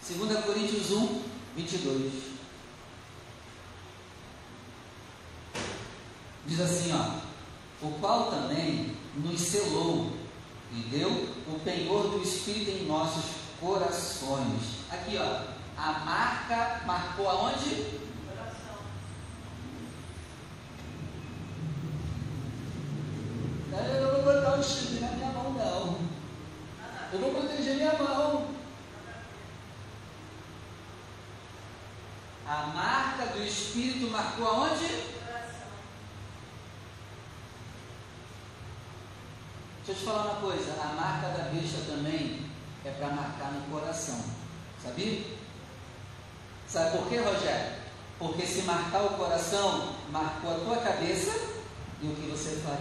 2 0.06 0.44
Coríntios 0.44 0.90
1, 0.90 1.22
22. 1.56 2.35
Diz 6.46 6.60
assim, 6.60 6.92
ó, 6.92 7.84
o 7.84 7.90
qual 7.98 8.30
também 8.30 8.96
nos 9.16 9.40
selou 9.40 10.12
e 10.72 10.80
deu 10.90 11.10
o 11.10 11.60
penhor 11.64 12.08
do 12.10 12.22
Espírito 12.22 12.70
em 12.70 12.86
nossos 12.86 13.24
corações. 13.60 14.84
Aqui, 14.90 15.16
ó, 15.18 15.40
a 15.76 15.92
marca 16.00 16.82
marcou 16.86 17.28
aonde? 17.28 17.98
Coração. 18.28 18.76
Eu 23.72 24.02
não 24.02 24.12
vou 24.12 24.34
botar 24.34 24.58
o 24.58 24.62
chifre 24.62 25.00
na 25.00 25.08
minha 25.08 25.32
mão, 25.32 25.52
não. 25.52 25.98
Eu 27.12 27.20
vou 27.20 27.30
proteger 27.34 27.74
minha 27.74 27.94
mão. 27.94 28.48
A 32.46 32.66
marca 32.68 33.26
do 33.32 33.42
Espírito 33.42 34.10
marcou 34.10 34.46
aonde? 34.46 35.15
Deixa 39.86 39.92
eu 39.92 39.94
te 39.94 40.04
falar 40.04 40.32
uma 40.32 40.40
coisa, 40.40 40.72
a 40.82 40.94
marca 40.94 41.28
da 41.28 41.44
besta 41.44 41.78
também 41.86 42.50
é 42.84 42.90
para 42.90 43.08
marcar 43.08 43.52
no 43.52 43.62
coração. 43.70 44.20
Sabia? 44.82 45.24
Sabe 46.66 46.98
por 46.98 47.08
quê, 47.08 47.18
Rogério? 47.18 47.76
Porque 48.18 48.44
se 48.44 48.62
marcar 48.62 49.04
o 49.04 49.10
coração, 49.10 49.94
marcou 50.10 50.56
a 50.56 50.58
tua 50.58 50.76
cabeça 50.78 51.30
e 52.02 52.06
o 52.08 52.16
que 52.16 52.28
você 52.28 52.56
faz. 52.56 52.80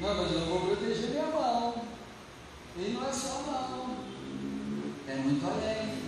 Não, 0.00 0.14
mas 0.14 0.32
eu 0.32 0.46
vou 0.46 0.60
proteger 0.60 1.10
minha 1.10 1.26
mão. 1.26 1.82
E 2.76 2.90
não 2.90 3.08
é 3.08 3.12
só 3.12 3.42
mão, 3.42 3.96
é 5.08 5.14
muito 5.14 5.44
além. 5.44 5.98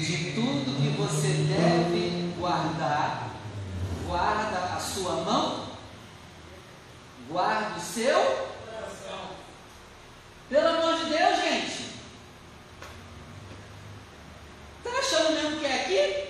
De 0.00 0.32
tudo 0.34 0.76
que 0.80 0.96
você 0.96 1.28
deve 1.28 2.32
guardar, 2.38 3.30
guarda 4.06 4.76
a 4.76 4.78
sua 4.78 5.24
mão, 5.24 5.70
guarda 7.28 7.76
o 7.76 7.80
seu 7.80 8.14
coração. 8.14 9.30
Pelo 10.48 10.68
amor 10.68 10.98
de 10.98 11.04
Deus, 11.06 11.40
gente. 11.40 11.86
Está 14.84 14.98
achando 15.00 15.32
mesmo 15.34 15.58
que 15.58 15.66
é 15.66 15.82
aqui? 15.82 16.26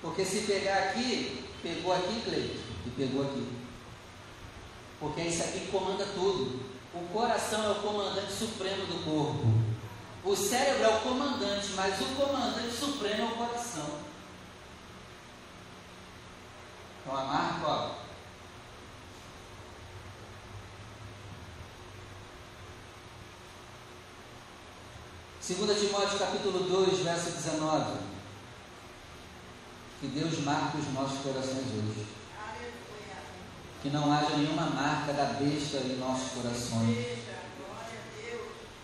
Porque 0.00 0.23
se 0.34 0.46
pegar 0.46 0.78
aqui, 0.78 1.44
Pegou 1.64 1.94
aqui, 1.94 2.20
Cleide, 2.20 2.60
e 2.86 2.90
pegou 2.90 3.22
aqui. 3.22 3.48
Porque 5.00 5.22
isso 5.22 5.42
aqui 5.42 5.66
comanda 5.68 6.04
tudo. 6.04 6.60
O 6.92 7.08
coração 7.10 7.64
é 7.64 7.70
o 7.70 7.82
comandante 7.82 8.30
supremo 8.30 8.84
do 8.84 9.02
corpo. 9.02 9.46
O 10.22 10.36
cérebro 10.36 10.84
é 10.84 10.88
o 10.94 11.00
comandante, 11.00 11.68
mas 11.74 11.98
o 12.02 12.04
comandante 12.16 12.76
supremo 12.76 13.22
é 13.22 13.24
o 13.24 13.36
coração. 13.36 13.86
Então 17.00 17.16
a 17.16 17.24
marca, 17.24 17.66
ó. 17.66 17.90
Segunda 25.40 25.74
Timóteo 25.74 26.18
capítulo 26.18 26.64
2, 26.64 26.98
verso 26.98 27.30
19. 27.30 28.13
Que 30.04 30.10
Deus 30.20 30.40
marque 30.40 30.76
os 30.76 30.92
nossos 30.92 31.20
corações 31.20 31.64
hoje. 31.72 32.06
Que 33.80 33.88
não 33.88 34.12
haja 34.12 34.36
nenhuma 34.36 34.66
marca 34.66 35.14
da 35.14 35.24
besta 35.24 35.78
em 35.78 35.96
nossos 35.96 36.30
corações. 36.32 37.20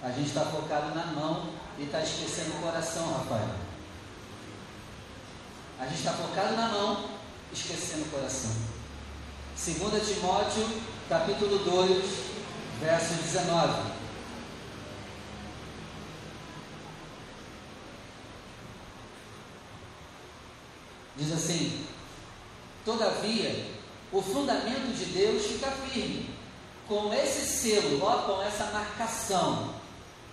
A 0.03 0.11
gente 0.13 0.29
está 0.29 0.47
focado 0.47 0.95
na 0.95 1.05
mão 1.09 1.51
e 1.79 1.83
está 1.83 2.01
esquecendo 2.01 2.57
o 2.57 2.63
coração, 2.63 3.13
Rafael. 3.13 3.51
A 5.79 5.85
gente 5.85 5.99
está 5.99 6.13
focado 6.15 6.57
na 6.57 6.69
mão, 6.69 7.11
esquecendo 7.53 8.05
o 8.05 8.11
coração. 8.11 8.53
2 9.63 10.09
Timóteo, 10.09 10.67
capítulo 11.07 11.59
2, 11.59 12.15
verso 12.81 13.13
19. 13.13 13.89
Diz 21.21 21.33
assim: 21.33 21.85
Todavia, 22.83 23.67
o 24.11 24.23
fundamento 24.23 24.97
de 24.97 25.05
Deus 25.07 25.47
fica 25.47 25.71
firme. 25.71 26.31
Com 26.89 27.13
esse 27.13 27.47
selo, 27.47 28.03
ó, 28.03 28.23
com 28.23 28.43
essa 28.43 28.65
marcação, 28.73 29.75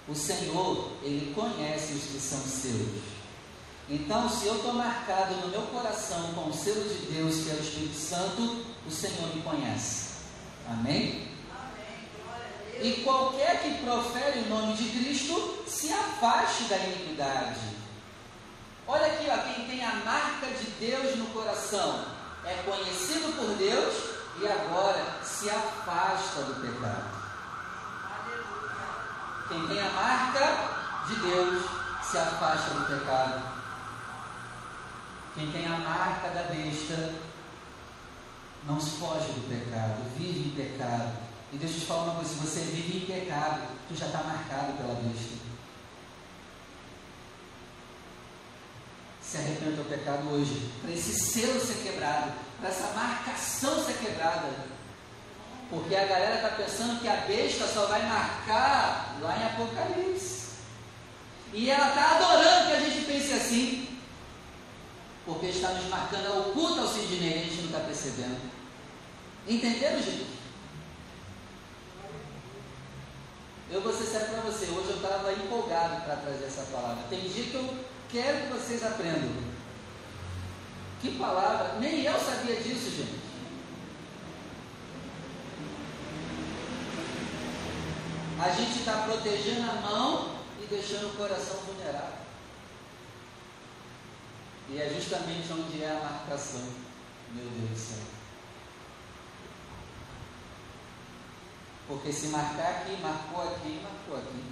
o 0.07 0.15
Senhor, 0.15 0.93
Ele 1.03 1.33
conhece 1.35 1.93
os 1.93 2.03
que 2.03 2.19
são 2.19 2.39
seus. 2.39 3.03
Então, 3.89 4.29
se 4.29 4.47
eu 4.47 4.55
estou 4.55 4.73
marcado 4.73 5.35
no 5.35 5.49
meu 5.49 5.61
coração 5.63 6.33
com 6.33 6.49
o 6.49 6.53
selo 6.53 6.83
de 6.83 7.13
Deus, 7.13 7.43
que 7.43 7.51
é 7.51 7.53
o 7.53 7.59
Espírito 7.59 7.95
Santo, 7.95 8.65
o 8.87 8.91
Senhor 8.91 9.35
me 9.35 9.41
conhece. 9.41 10.15
Amém? 10.67 11.27
Amém. 11.51 12.81
E 12.81 13.01
qualquer 13.03 13.61
que 13.61 13.83
profere 13.83 14.39
o 14.39 14.49
nome 14.49 14.73
de 14.73 14.89
Cristo 14.89 15.63
se 15.67 15.91
afaste 15.91 16.63
da 16.63 16.77
iniquidade. 16.77 17.76
Olha 18.89 19.07
aqui, 19.07 19.27
ó, 19.29 19.37
quem 19.39 19.67
tem 19.67 19.83
a 19.83 19.95
marca 19.95 20.47
de 20.47 20.69
Deus 20.79 21.17
no 21.17 21.25
coração 21.27 22.05
é 22.45 22.53
conhecido 22.63 23.35
por 23.35 23.57
Deus 23.57 23.93
e 24.39 24.47
agora 24.47 25.19
se 25.21 25.49
afasta 25.49 26.43
do 26.43 26.61
pecado. 26.61 27.17
Quem 29.49 29.67
tem 29.67 29.79
a 29.81 29.89
marca 29.91 31.05
de 31.07 31.15
Deus 31.15 31.65
se 32.01 32.17
afasta 32.17 32.75
do 32.75 32.85
pecado. 32.87 33.57
Quem 35.35 35.51
tem 35.51 35.65
a 35.65 35.77
marca 35.79 36.29
da 36.29 36.43
besta 36.43 37.13
não 38.63 38.79
se 38.79 38.91
foge 38.91 39.33
do 39.33 39.49
pecado, 39.49 40.01
vive 40.17 40.49
em 40.49 40.55
pecado. 40.55 41.11
E 41.51 41.61
eu 41.61 41.69
te 41.69 41.85
falar 41.85 42.03
uma 42.03 42.15
coisa: 42.15 42.29
se 42.29 42.39
você 42.39 42.59
vive 42.61 42.99
em 42.99 43.05
pecado, 43.05 43.67
tu 43.89 43.95
já 43.95 44.05
está 44.05 44.23
marcado 44.23 44.73
pela 44.77 44.95
besta. 44.95 45.56
Se 49.29 49.37
arrependa 49.37 49.75
do 49.75 49.89
pecado 49.89 50.29
hoje, 50.29 50.71
para 50.81 50.91
esse 50.91 51.13
selo 51.13 51.59
ser 51.59 51.83
quebrado, 51.83 52.31
para 52.61 52.69
essa 52.69 52.93
marcação 52.93 53.83
ser 53.83 53.97
quebrada. 53.97 54.49
Porque 55.69 55.93
a 55.95 56.05
galera 56.05 56.35
está 56.35 56.49
pensando 56.49 57.01
que 57.01 57.09
a 57.09 57.17
besta 57.17 57.67
só 57.67 57.87
vai 57.87 58.07
marcar 58.07 59.17
lá 59.21 59.37
em 59.37 59.45
Apocalipse. 59.47 60.47
E 61.51 61.69
ela 61.69 61.89
está 61.89 62.15
adorando 62.15 62.67
que 62.67 62.73
a 62.73 62.79
gente 62.79 63.05
pense 63.05 63.33
assim. 63.33 63.99
Porque 65.25 65.47
está 65.47 65.69
nos 65.73 65.89
marcando 65.89 66.49
oculta 66.49 66.81
ao 66.81 66.87
Sidney, 66.87 67.33
a 67.33 67.43
gente 67.43 67.57
não 67.57 67.65
está 67.65 67.79
percebendo. 67.81 68.49
Entenderam, 69.45 70.01
gente? 70.01 70.37
Eu 73.69 73.81
vou 73.81 73.91
ser 73.91 74.05
sério 74.05 74.27
para 74.27 74.39
você, 74.39 74.67
hoje 74.67 74.89
eu 74.89 74.95
estava 74.95 75.33
empolgado 75.33 76.05
para 76.05 76.15
trazer 76.15 76.45
essa 76.45 76.63
palavra. 76.71 77.03
Tem 77.09 77.19
dia 77.19 77.43
que 77.43 77.55
eu 77.55 77.77
Quero 78.09 78.47
que 78.47 78.53
vocês 78.53 78.83
aprendam. 78.83 79.47
Que 81.01 81.17
palavra, 81.17 81.79
nem 81.79 82.03
eu 82.03 82.19
sabia 82.19 82.55
disso, 82.55 82.89
gente. 82.91 83.27
A 88.39 88.49
gente 88.49 88.79
está 88.79 89.03
protegendo 89.03 89.69
a 89.69 89.73
mão 89.73 90.37
e 90.61 90.67
deixando 90.67 91.07
o 91.07 91.17
coração 91.17 91.57
vulnerável. 91.65 92.17
E 94.69 94.79
é 94.79 94.89
justamente 94.93 95.51
onde 95.51 95.83
é 95.83 95.89
a 95.89 96.03
marcação. 96.03 96.61
Meu 97.33 97.45
Deus 97.45 97.69
do 97.71 97.77
céu. 97.77 98.03
Porque 101.87 102.11
se 102.11 102.27
marcar 102.27 102.81
aqui, 102.81 103.01
marcou 103.01 103.43
aqui, 103.43 103.81
marcou 103.81 104.17
aqui. 104.17 104.43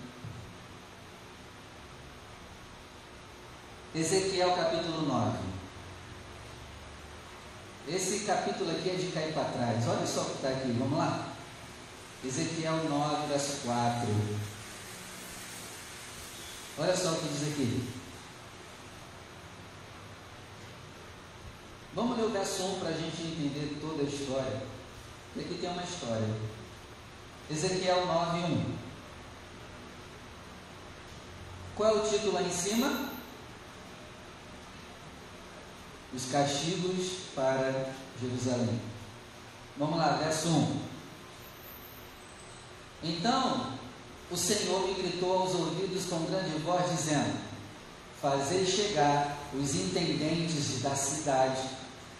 Ezequiel 3.95 4.51
capítulo 4.51 5.03
9. 5.07 5.37
Esse 7.87 8.25
capítulo 8.25 8.71
aqui 8.71 8.89
é 8.89 8.95
de 8.95 9.07
cair 9.13 9.33
para 9.33 9.45
trás. 9.45 9.87
Olha 9.87 10.05
só 10.05 10.21
o 10.21 10.25
que 10.25 10.35
está 10.35 10.49
aqui, 10.49 10.75
vamos 10.77 10.97
lá. 10.97 11.29
Ezequiel 12.21 12.89
9, 12.89 13.27
verso 13.27 13.61
4. 13.63 14.09
Olha 16.77 16.93
só 16.97 17.13
o 17.13 17.15
que 17.15 17.27
diz 17.29 17.53
aqui. 17.53 17.89
Vamos 21.93 22.17
ler 22.17 22.25
o 22.25 22.31
verso 22.31 22.63
1 22.63 22.79
para 22.79 22.89
a 22.89 22.93
gente 22.93 23.21
entender 23.21 23.77
toda 23.79 24.03
a 24.03 24.05
história. 24.05 24.61
Porque 25.33 25.47
aqui 25.47 25.61
tem 25.61 25.69
uma 25.69 25.83
história. 25.83 26.35
Ezequiel 27.49 28.05
9, 28.07 28.39
1. 28.39 28.75
Qual 31.77 31.89
é 31.89 32.01
o 32.01 32.09
título 32.09 32.33
lá 32.33 32.41
em 32.41 32.51
cima? 32.51 33.14
Os 36.15 36.31
castigos 36.31 37.25
para 37.35 37.89
Jerusalém. 38.21 38.79
Vamos 39.77 39.97
lá, 39.97 40.13
verso 40.23 40.47
1. 40.47 40.79
Então 43.03 43.73
o 44.31 44.37
Senhor 44.37 44.87
me 44.87 44.93
gritou 44.93 45.41
aos 45.41 45.53
ouvidos 45.53 46.05
com 46.05 46.25
grande 46.25 46.57
voz, 46.59 46.89
dizendo: 46.89 47.37
Fazei 48.21 48.65
chegar 48.65 49.37
os 49.53 49.75
intendentes 49.75 50.81
da 50.81 50.95
cidade, 50.95 51.61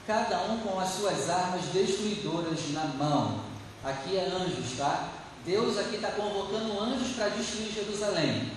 cada 0.05 0.43
um 0.43 0.59
com 0.59 0.79
as 0.79 0.89
suas 0.89 1.29
armas 1.29 1.65
destruidoras 1.73 2.71
na 2.73 2.85
mão. 2.85 3.39
Aqui 3.83 4.17
é 4.17 4.25
anjos, 4.25 4.77
tá? 4.77 5.09
Deus 5.45 5.77
aqui 5.77 5.95
está 5.95 6.11
convocando 6.11 6.79
anjos 6.81 7.15
para 7.15 7.29
destruir 7.29 7.71
Jerusalém. 7.71 8.51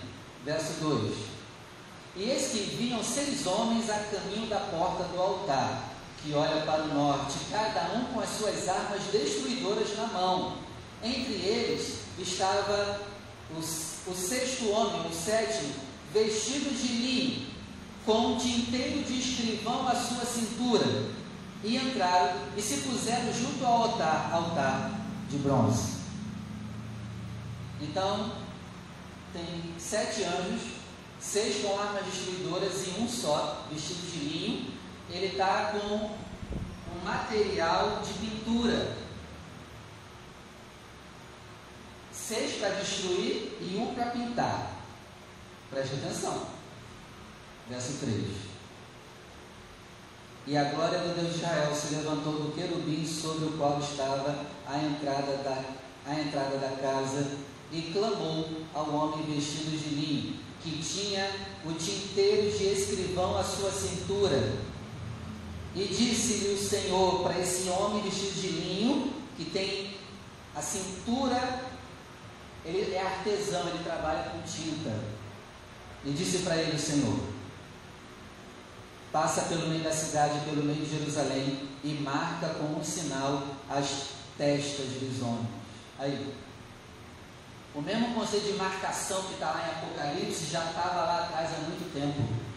Verso 0.44 0.80
2: 0.80 1.37
E 2.18 2.30
eis 2.30 2.48
que 2.48 2.76
vinham 2.76 3.00
seis 3.02 3.46
homens 3.46 3.88
a 3.88 3.94
caminho 3.94 4.48
da 4.48 4.58
porta 4.58 5.04
do 5.04 5.22
altar, 5.22 5.84
que 6.20 6.34
olha 6.34 6.62
para 6.62 6.82
o 6.82 6.92
norte, 6.92 7.38
cada 7.48 7.92
um 7.94 8.06
com 8.06 8.18
as 8.18 8.30
suas 8.30 8.68
armas 8.68 9.04
destruidoras 9.12 9.96
na 9.96 10.08
mão. 10.08 10.56
Entre 11.00 11.34
eles 11.34 11.98
estava 12.18 13.02
o, 13.52 13.60
o 13.60 14.14
sexto 14.16 14.68
homem, 14.68 15.08
o 15.08 15.14
sétimo, 15.14 15.72
vestido 16.12 16.76
de 16.76 16.88
linho, 16.88 17.46
com 18.04 18.32
um 18.32 18.36
tinteiro 18.36 19.04
de 19.04 19.20
escrivão 19.20 19.86
à 19.86 19.94
sua 19.94 20.24
cintura, 20.24 21.04
e 21.62 21.76
entraram 21.76 22.36
e 22.56 22.60
se 22.60 22.78
puseram 22.78 23.32
junto 23.32 23.64
ao 23.64 23.84
altar, 23.84 24.30
altar 24.32 24.90
de 25.30 25.38
bronze. 25.38 25.98
Então, 27.80 28.32
tem 29.32 29.72
sete 29.78 30.24
anjos, 30.24 30.77
seis 31.20 31.62
com 31.62 31.78
armas 31.78 32.04
destruidoras 32.04 32.86
e 32.86 33.00
um 33.00 33.08
só, 33.08 33.66
vestido 33.70 34.10
de 34.10 34.18
linho. 34.18 34.72
Ele 35.10 35.26
está 35.26 35.72
com 35.72 35.86
um 35.86 37.04
material 37.04 38.02
de 38.02 38.12
pintura. 38.14 38.96
Seis 42.12 42.58
para 42.58 42.70
destruir 42.70 43.56
e 43.60 43.76
um 43.78 43.94
para 43.94 44.10
pintar. 44.10 44.72
Preste 45.70 45.94
atenção. 45.94 46.46
Verso 47.68 47.98
3. 48.00 48.48
E 50.46 50.56
a 50.56 50.64
glória 50.64 50.98
do 51.00 51.14
Deus 51.14 51.34
de 51.34 51.38
Israel 51.40 51.74
se 51.74 51.94
levantou 51.94 52.32
do 52.32 52.54
querubim 52.54 53.06
sobre 53.06 53.44
o 53.44 53.58
qual 53.58 53.78
estava 53.80 54.46
a 54.66 54.78
entrada 54.78 55.36
da, 55.44 55.62
a 56.06 56.18
entrada 56.18 56.56
da 56.56 56.70
casa 56.80 57.36
e 57.70 57.82
clamou 57.92 58.62
ao 58.74 58.90
homem 58.94 59.26
vestido 59.26 59.76
de 59.76 59.94
linho, 59.94 60.36
que 60.62 60.82
tinha 60.82 61.30
o 61.64 61.72
tinteiro 61.72 62.56
de 62.56 62.64
escrivão 62.64 63.38
à 63.38 63.44
sua 63.44 63.70
cintura. 63.70 64.52
E 65.74 65.84
disse-lhe 65.84 66.54
o 66.54 66.58
Senhor 66.58 67.22
para 67.22 67.38
esse 67.38 67.68
homem 67.68 68.02
vestido 68.02 68.40
de 68.40 68.48
linho, 68.48 69.12
que 69.36 69.44
tem 69.44 69.96
a 70.54 70.60
cintura, 70.60 71.62
ele 72.64 72.94
é 72.94 73.00
artesão, 73.00 73.68
ele 73.68 73.84
trabalha 73.84 74.30
com 74.30 74.42
tinta. 74.42 74.92
E 76.04 76.10
disse 76.10 76.38
para 76.38 76.56
ele 76.56 76.76
o 76.76 76.80
Senhor: 76.80 77.18
Passa 79.12 79.42
pelo 79.42 79.68
meio 79.68 79.82
da 79.82 79.92
cidade, 79.92 80.40
pelo 80.44 80.64
meio 80.64 80.84
de 80.84 80.98
Jerusalém, 80.98 81.68
e 81.84 81.88
marca 81.94 82.48
com 82.54 82.78
um 82.78 82.84
sinal 82.84 83.42
as 83.68 84.08
testas 84.36 84.86
dos 84.86 85.22
homens. 85.22 85.48
Aí, 85.98 86.34
o 87.74 87.82
mesmo 87.82 88.14
conceito 88.14 88.46
de 88.46 88.52
marcação 88.54 89.22
que 89.24 89.34
está 89.34 89.50
lá 89.50 89.66
em 89.66 89.70
Apocalipse 89.70 90.50
já 90.50 90.64
estava 90.64 91.02
lá 91.02 91.24
atrás 91.24 91.50
há 91.54 91.58
muito 91.58 91.92
tempo. 91.92 92.48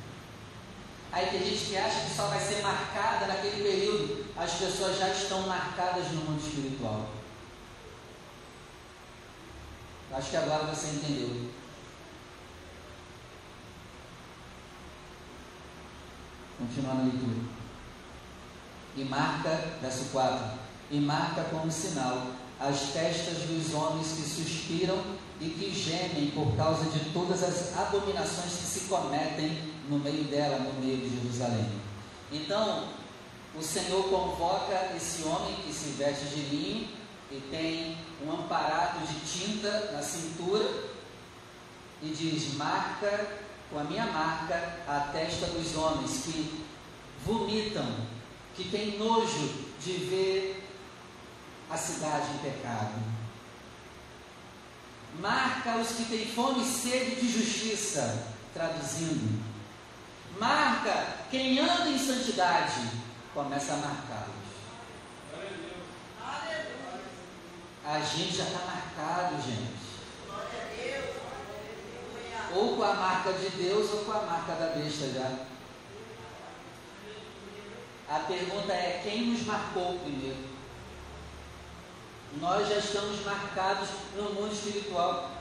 Aí 1.12 1.28
tem 1.28 1.43
gente 1.43 1.65
que 1.65 1.78
acha 1.78 2.06
que 2.06 2.15
só 2.15 2.28
vai 2.28 2.39
ser 2.39 2.62
marcada 2.62 3.28
naquele 3.28 3.62
período. 3.62 4.26
As 4.38 4.54
pessoas 4.54 4.97
já 4.97 5.10
estão 5.10 5.41
marcadas 5.41 6.08
no 6.12 6.21
mundo 6.21 6.41
espiritual. 6.41 7.10
Acho 10.13 10.30
que 10.30 10.38
agora 10.38 10.63
você 10.65 10.88
entendeu. 10.88 11.52
Continuando 16.58 17.02
a 17.02 17.06
leitura. 17.06 17.62
E 18.95 19.04
marca, 19.06 19.50
verso 19.82 20.06
4, 20.12 20.60
e 20.91 21.00
marca 21.00 21.43
como 21.45 21.71
sinal 21.71 22.28
as 22.62 22.91
testas 22.91 23.39
dos 23.39 23.74
homens 23.74 24.08
que 24.12 24.21
suspiram 24.21 25.02
e 25.39 25.50
que 25.50 25.74
gemem 25.74 26.30
por 26.30 26.56
causa 26.56 26.86
de 26.91 27.12
todas 27.12 27.41
as 27.43 27.76
abominações 27.76 28.54
que 28.54 28.65
se 28.65 28.82
cometem 28.82 29.58
no 29.89 29.97
meio 29.97 30.26
dela, 30.26 30.60
no 30.60 30.74
meio 30.80 30.97
de 30.97 31.21
Jerusalém. 31.21 31.67
Então, 32.32 32.88
o 33.56 33.62
Senhor 33.62 34.04
convoca 34.04 34.93
esse 34.95 35.24
homem 35.24 35.56
que 35.65 35.74
se 35.74 35.89
veste 35.91 36.26
de 36.26 36.41
linho 36.56 36.88
e 37.32 37.39
tem 37.50 37.97
um 38.24 38.32
amparato 38.32 39.00
de 39.08 39.19
tinta 39.21 39.91
na 39.91 40.02
cintura 40.04 40.63
e 42.04 42.10
diz: 42.10 42.54
Marca 42.54 43.41
com 43.71 43.80
a 43.80 43.84
minha 43.86 44.06
marca 44.06 44.80
a 44.86 45.12
testa 45.13 45.47
dos 45.47 45.76
homens 45.76 46.24
que 46.26 46.63
vomitam, 47.26 47.88
que 48.56 48.65
têm 48.65 49.00
nojo 49.00 49.50
de 49.82 49.93
ver 49.93 50.61
a 51.71 51.77
cidade 51.77 52.34
em 52.34 52.38
pecado. 52.39 53.01
Marca 55.19 55.77
os 55.77 55.88
que 55.89 56.05
têm 56.05 56.25
fome 56.25 56.63
e 56.63 56.65
sede 56.65 57.15
de 57.15 57.31
justiça, 57.31 58.27
traduzindo. 58.53 59.41
Marca 60.38 61.17
quem 61.29 61.60
anda 61.60 61.89
em 61.89 61.97
santidade, 61.97 62.89
começa 63.34 63.73
a 63.73 63.77
marcá-los. 63.77 64.41
A 67.86 67.99
gente 67.99 68.36
já 68.36 68.43
está 68.43 68.60
marcado, 68.60 69.41
gente. 69.41 69.81
Ou 72.53 72.75
com 72.75 72.84
a 72.84 72.93
marca 72.93 73.34
de 73.34 73.49
Deus 73.49 73.91
ou 73.91 74.05
com 74.05 74.12
a 74.12 74.21
marca 74.21 74.53
da 74.53 74.67
besta 74.75 75.07
já. 75.10 75.51
A 78.10 78.19
pergunta 78.19 78.73
é: 78.73 79.01
quem 79.03 79.27
nos 79.31 79.45
marcou 79.45 79.99
primeiro? 79.99 80.61
Nós 82.39 82.67
já 82.70 82.78
estamos 82.78 83.26
marcados 83.26 83.89
no 84.15 84.34
mundo 84.34 84.54
espiritual. 84.54 85.32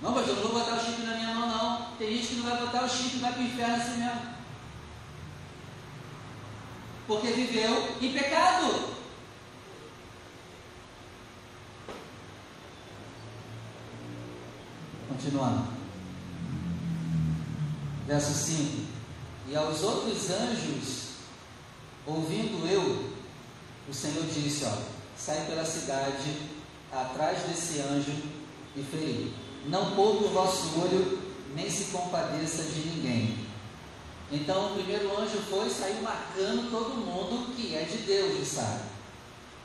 Não, 0.00 0.14
pastor, 0.14 0.36
não 0.36 0.42
vou 0.42 0.52
botar 0.52 0.76
o 0.76 0.80
chip 0.80 1.02
na 1.02 1.14
minha 1.14 1.34
mão, 1.34 1.48
não. 1.48 1.96
Tem 1.96 2.16
gente 2.16 2.26
que 2.28 2.34
não 2.36 2.50
vai 2.50 2.58
botar 2.58 2.84
o 2.84 2.88
chip 2.88 3.16
e 3.16 3.20
vai 3.20 3.32
para 3.32 3.42
o 3.42 3.44
inferno 3.44 3.76
assim 3.76 3.98
mesmo. 3.98 4.32
Porque 7.06 7.28
viveu 7.28 7.96
em 8.00 8.12
pecado. 8.12 8.96
Continuando. 15.08 15.68
Verso 18.06 18.32
5. 18.32 18.82
E 19.48 19.56
aos 19.56 19.82
outros 19.82 20.30
anjos, 20.30 21.02
ouvindo 22.06 22.66
eu, 22.66 23.11
o 23.88 23.94
Senhor 23.94 24.24
disse: 24.26 24.64
ó, 24.64 24.76
sai 25.16 25.44
pela 25.46 25.64
cidade 25.64 26.36
atrás 26.90 27.42
desse 27.42 27.80
anjo 27.80 28.12
e 28.76 28.82
feri. 28.82 29.34
Não 29.66 29.94
poupe 29.94 30.24
o 30.24 30.28
vosso 30.28 30.80
olho, 30.80 31.20
nem 31.54 31.70
se 31.70 31.86
compadeça 31.86 32.64
de 32.64 32.80
ninguém. 32.80 33.46
Então 34.30 34.72
o 34.72 34.74
primeiro 34.74 35.18
anjo 35.18 35.38
foi 35.48 35.66
e 35.66 35.70
saiu 35.70 36.02
marcando 36.02 36.70
todo 36.70 36.96
mundo 36.96 37.54
que 37.54 37.74
é 37.74 37.82
de 37.82 37.98
Deus, 37.98 38.48
sabe? 38.48 38.80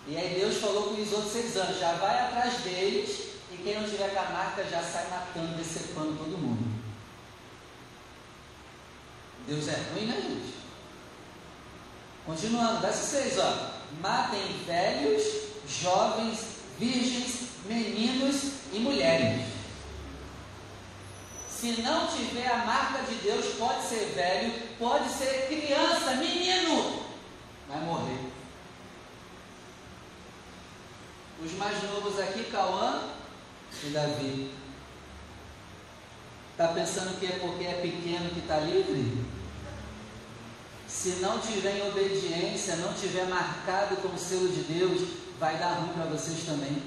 E 0.07 0.17
aí 0.17 0.39
Deus 0.39 0.57
falou 0.57 0.83
com 0.83 1.01
os 1.01 1.13
outros 1.13 1.31
seis 1.31 1.55
anjos: 1.55 1.79
já 1.79 1.93
vai 1.93 2.19
atrás 2.19 2.55
deles, 2.61 3.29
e 3.51 3.57
quem 3.63 3.79
não 3.79 3.89
tiver 3.89 4.13
com 4.13 4.19
a 4.19 4.29
marca 4.29 4.63
já 4.63 4.81
sai 4.81 5.07
matando, 5.09 5.57
decepando 5.57 6.17
todo 6.17 6.37
mundo. 6.37 6.77
Deus 9.47 9.67
é 9.69 9.81
ruim, 9.93 10.07
né, 10.07 10.21
gente? 10.21 10.57
Continuando, 12.25 12.81
verso 12.81 13.05
6, 13.05 13.39
ó 13.39 13.76
matem 14.01 14.63
velhos, 14.65 15.23
jovens, 15.67 16.39
virgens, 16.77 17.49
meninos 17.65 18.51
e 18.71 18.79
mulheres. 18.79 19.45
Se 21.49 21.81
não 21.81 22.07
tiver 22.07 22.47
a 22.47 22.65
marca 22.65 23.03
de 23.03 23.15
Deus, 23.15 23.55
pode 23.55 23.83
ser 23.83 24.13
velho, 24.13 24.53
pode 24.77 25.09
ser 25.09 25.47
criança, 25.47 26.15
menino, 26.15 27.03
vai 27.67 27.79
morrer. 27.81 28.19
Os 31.43 31.51
mais 31.53 31.81
novos 31.83 32.19
aqui, 32.19 32.43
Cauã 32.45 33.01
e 33.83 33.89
Davi. 33.89 34.51
Está 36.51 36.69
pensando 36.69 37.19
que 37.19 37.27
é 37.27 37.39
porque 37.39 37.65
é 37.65 37.73
pequeno 37.81 38.29
que 38.29 38.39
está 38.39 38.59
livre? 38.59 39.36
Se 41.07 41.21
não 41.21 41.39
tiver 41.39 41.77
em 41.77 41.87
obediência, 41.87 42.75
não 42.75 42.93
tiver 42.93 43.27
marcado 43.27 43.95
com 43.95 44.09
o 44.09 44.17
selo 44.17 44.49
de 44.49 44.63
Deus, 44.63 45.07
vai 45.39 45.55
dar 45.57 45.75
ruim 45.75 45.93
para 45.93 46.03
vocês 46.03 46.43
também. 46.45 46.83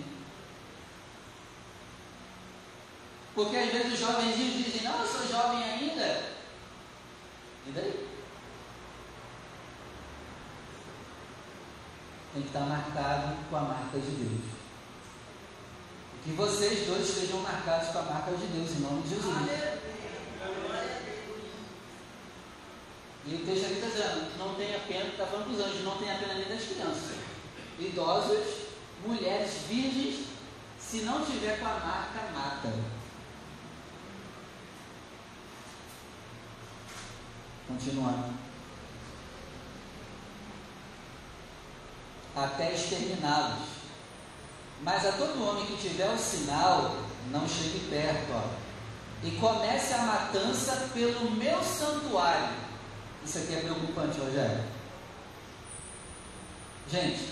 Porque 3.34 3.56
às 3.56 3.72
vezes 3.72 3.94
os 3.94 3.98
jovenzinhos 3.98 4.66
dizem, 4.66 4.82
não, 4.82 5.00
eu 5.00 5.08
sou 5.08 5.26
jovem 5.26 5.64
ainda. 5.64 6.34
E 7.66 7.70
daí? 7.74 8.08
Tem 12.34 12.42
que 12.42 12.48
estar 12.48 12.60
marcado 12.60 13.36
com 13.48 13.56
a 13.56 13.60
marca 13.62 13.98
de 13.98 14.10
Deus. 14.10 14.50
Que 16.24 16.32
vocês 16.32 16.86
dois 16.86 17.08
estejam 17.08 17.40
marcados 17.40 17.88
com 17.88 18.00
a 18.00 18.02
marca 18.02 18.32
de 18.32 18.46
Deus, 18.48 18.70
em 18.72 18.80
nome 18.80 19.00
de 19.00 19.08
Jesus. 19.08 19.79
E 23.26 23.34
o 23.34 23.44
texto 23.44 23.66
aqui 23.66 23.74
está 23.74 23.86
dizendo, 23.88 24.38
não 24.38 24.54
tenha 24.54 24.80
pena, 24.80 25.10
está 25.10 25.26
falando 25.26 25.50
dos 25.50 25.60
anjos, 25.60 25.84
não 25.84 25.96
tenha 25.98 26.18
pena 26.18 26.34
nem 26.34 26.48
das 26.48 26.64
crianças. 26.64 27.16
Idosos, 27.78 28.46
mulheres 29.06 29.50
virgens, 29.68 30.26
se 30.78 31.02
não 31.02 31.24
tiver 31.24 31.58
com 31.60 31.66
a 31.66 31.78
marca, 31.78 32.30
mata. 32.34 32.72
Continuando. 37.68 38.34
Até 42.34 42.72
exterminá-los. 42.72 43.68
Mas 44.82 45.04
a 45.04 45.12
todo 45.12 45.46
homem 45.46 45.66
que 45.66 45.76
tiver 45.76 46.08
o 46.08 46.18
sinal, 46.18 46.96
não 47.30 47.46
chegue 47.46 47.86
perto, 47.90 48.32
ó. 48.32 48.70
E 49.22 49.32
comece 49.32 49.92
a 49.92 49.98
matança 49.98 50.88
pelo 50.94 51.30
meu 51.32 51.62
santuário. 51.62 52.69
Isso 53.24 53.38
aqui 53.38 53.54
é 53.54 53.60
preocupante, 53.60 54.18
Rogério. 54.18 54.64
Gente, 56.90 57.28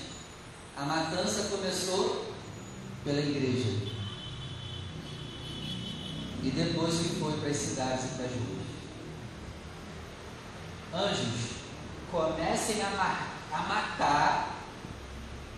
a 0.77 0.85
matança 0.85 1.48
começou 1.48 2.33
pela 3.05 3.20
igreja. 3.20 3.88
E 6.42 6.51
depois 6.51 6.94
que 6.98 7.20
foi 7.20 7.33
para 7.40 7.48
as 7.48 7.57
cidades 7.57 8.05
e 8.05 8.09
para 8.14 8.27
as 8.27 8.33
ruas. 8.33 8.59
Anjos, 10.94 11.51
comecem 12.11 12.83
a, 12.83 12.90
mar, 12.90 13.29
a 13.53 13.62
matar 13.62 14.55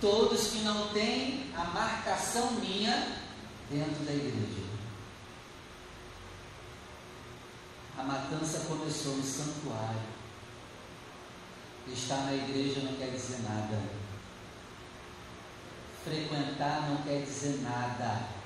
todos 0.00 0.48
que 0.48 0.60
não 0.60 0.88
têm 0.88 1.52
a 1.54 1.64
marcação 1.64 2.52
minha 2.52 3.18
dentro 3.70 4.04
da 4.04 4.12
igreja. 4.12 4.70
A 7.98 8.02
matança 8.02 8.60
começou 8.60 9.16
no 9.16 9.22
santuário. 9.22 10.19
Estar 11.88 12.24
na 12.24 12.34
igreja 12.34 12.80
não 12.80 12.94
quer 12.94 13.10
dizer 13.10 13.42
nada. 13.42 13.80
Frequentar 16.04 16.88
não 16.88 17.02
quer 17.02 17.22
dizer 17.22 17.60
nada. 17.62 18.40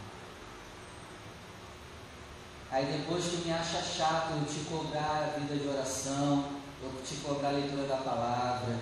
Aí 2.70 2.86
depois 2.86 3.24
tu 3.24 3.46
me 3.46 3.52
acha 3.52 3.80
chato 3.80 4.32
eu 4.32 4.44
te 4.44 4.68
cobrar 4.68 5.34
a 5.34 5.38
vida 5.38 5.56
de 5.56 5.68
oração, 5.68 6.60
eu 6.82 7.02
te 7.06 7.16
cobrar 7.16 7.50
a 7.50 7.52
leitura 7.52 7.86
da 7.86 7.98
palavra. 7.98 8.80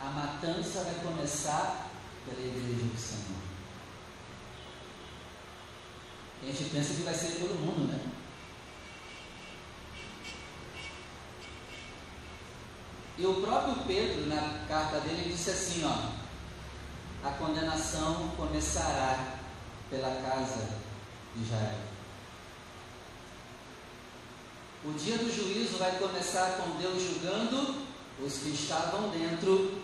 A 0.00 0.06
matança 0.06 0.82
vai 0.84 0.94
começar 1.04 1.88
pela 2.26 2.40
igreja 2.40 2.84
do 2.84 2.98
Senhor. 2.98 3.44
A 6.42 6.46
gente 6.46 6.70
pensa 6.70 6.94
que 6.94 7.02
vai 7.02 7.14
ser 7.14 7.38
todo 7.38 7.60
mundo, 7.60 7.92
né? 7.92 8.13
E 13.16 13.26
o 13.26 13.40
próprio 13.40 13.84
Pedro, 13.86 14.26
na 14.26 14.66
carta 14.66 15.00
dele, 15.00 15.32
disse 15.32 15.50
assim: 15.50 15.84
ó, 15.84 16.24
a 17.26 17.30
condenação 17.32 18.28
começará 18.36 19.38
pela 19.88 20.10
casa 20.20 20.68
de 21.34 21.44
Israel. 21.44 21.78
O 24.84 24.92
dia 24.92 25.16
do 25.16 25.32
juízo 25.32 25.78
vai 25.78 25.96
começar 25.98 26.58
com 26.58 26.76
Deus 26.78 27.02
julgando 27.02 27.86
os 28.20 28.38
que 28.38 28.50
estavam 28.50 29.08
dentro 29.10 29.82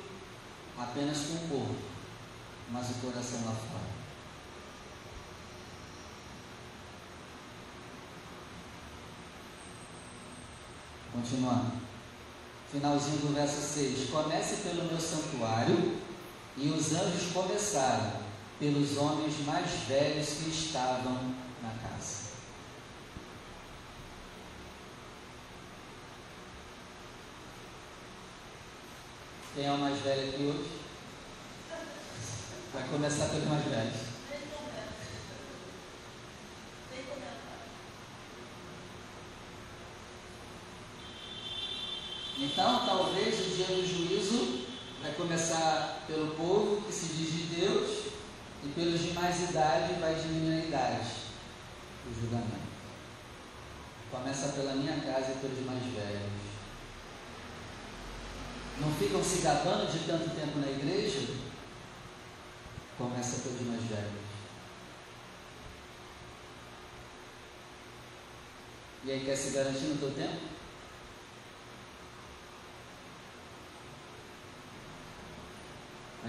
apenas 0.78 1.18
com 1.18 1.34
o 1.34 1.48
corpo, 1.48 1.82
mas 2.70 2.90
o 2.90 2.94
coração 2.94 3.44
lá 3.46 3.52
fora. 3.52 3.90
Continuando. 11.12 11.89
Finalzinho 12.70 13.18
do 13.18 13.34
verso 13.34 13.60
6. 13.60 14.10
Comece 14.10 14.56
pelo 14.56 14.84
meu 14.84 15.00
santuário, 15.00 15.98
e 16.56 16.68
os 16.68 16.92
anjos 16.92 17.32
começaram 17.32 18.12
pelos 18.58 18.96
homens 18.96 19.44
mais 19.44 19.70
velhos 19.88 20.28
que 20.28 20.50
estavam 20.50 21.34
na 21.62 21.70
casa. 21.82 22.30
Quem 29.54 29.66
é 29.66 29.72
o 29.72 29.78
mais 29.78 29.98
velho 30.00 30.28
aqui 30.28 30.42
hoje? 30.44 30.80
Vai 32.72 32.88
começar 32.88 33.26
pelos 33.30 33.48
mais 33.48 33.64
velhos. 33.64 34.09
Então, 42.60 42.84
talvez 42.84 43.40
o 43.40 43.56
dia 43.56 43.64
do 43.68 43.86
juízo 43.86 44.66
vai 45.00 45.14
começar 45.14 46.04
pelo 46.06 46.34
povo 46.34 46.82
que 46.82 46.92
se 46.92 47.06
diz 47.06 47.32
de 47.32 47.42
Deus 47.58 48.08
e 48.62 48.68
pelos 48.74 49.00
de 49.00 49.14
mais 49.14 49.48
idade 49.48 49.94
vai 49.98 50.14
diminuir 50.14 50.60
a 50.60 50.66
idade 50.66 51.10
o 52.06 52.20
julgamento. 52.20 52.68
Começa 54.10 54.48
pela 54.48 54.74
minha 54.74 55.00
casa 55.00 55.32
e 55.32 55.38
pelos 55.38 55.64
mais 55.64 55.82
velhos 55.84 56.32
não 58.78 58.92
ficam 58.92 59.24
se 59.24 59.40
gabando 59.40 59.90
de 59.90 60.00
tanto 60.00 60.28
tempo 60.28 60.58
na 60.58 60.70
igreja, 60.70 61.34
começa 62.98 63.40
pelos 63.40 63.62
mais 63.62 63.84
velhos. 63.84 64.30
E 69.04 69.12
aí 69.12 69.24
quer 69.24 69.36
se 69.36 69.52
garantir 69.52 69.86
no 69.86 69.96
teu 69.96 70.10
tempo? 70.10 70.60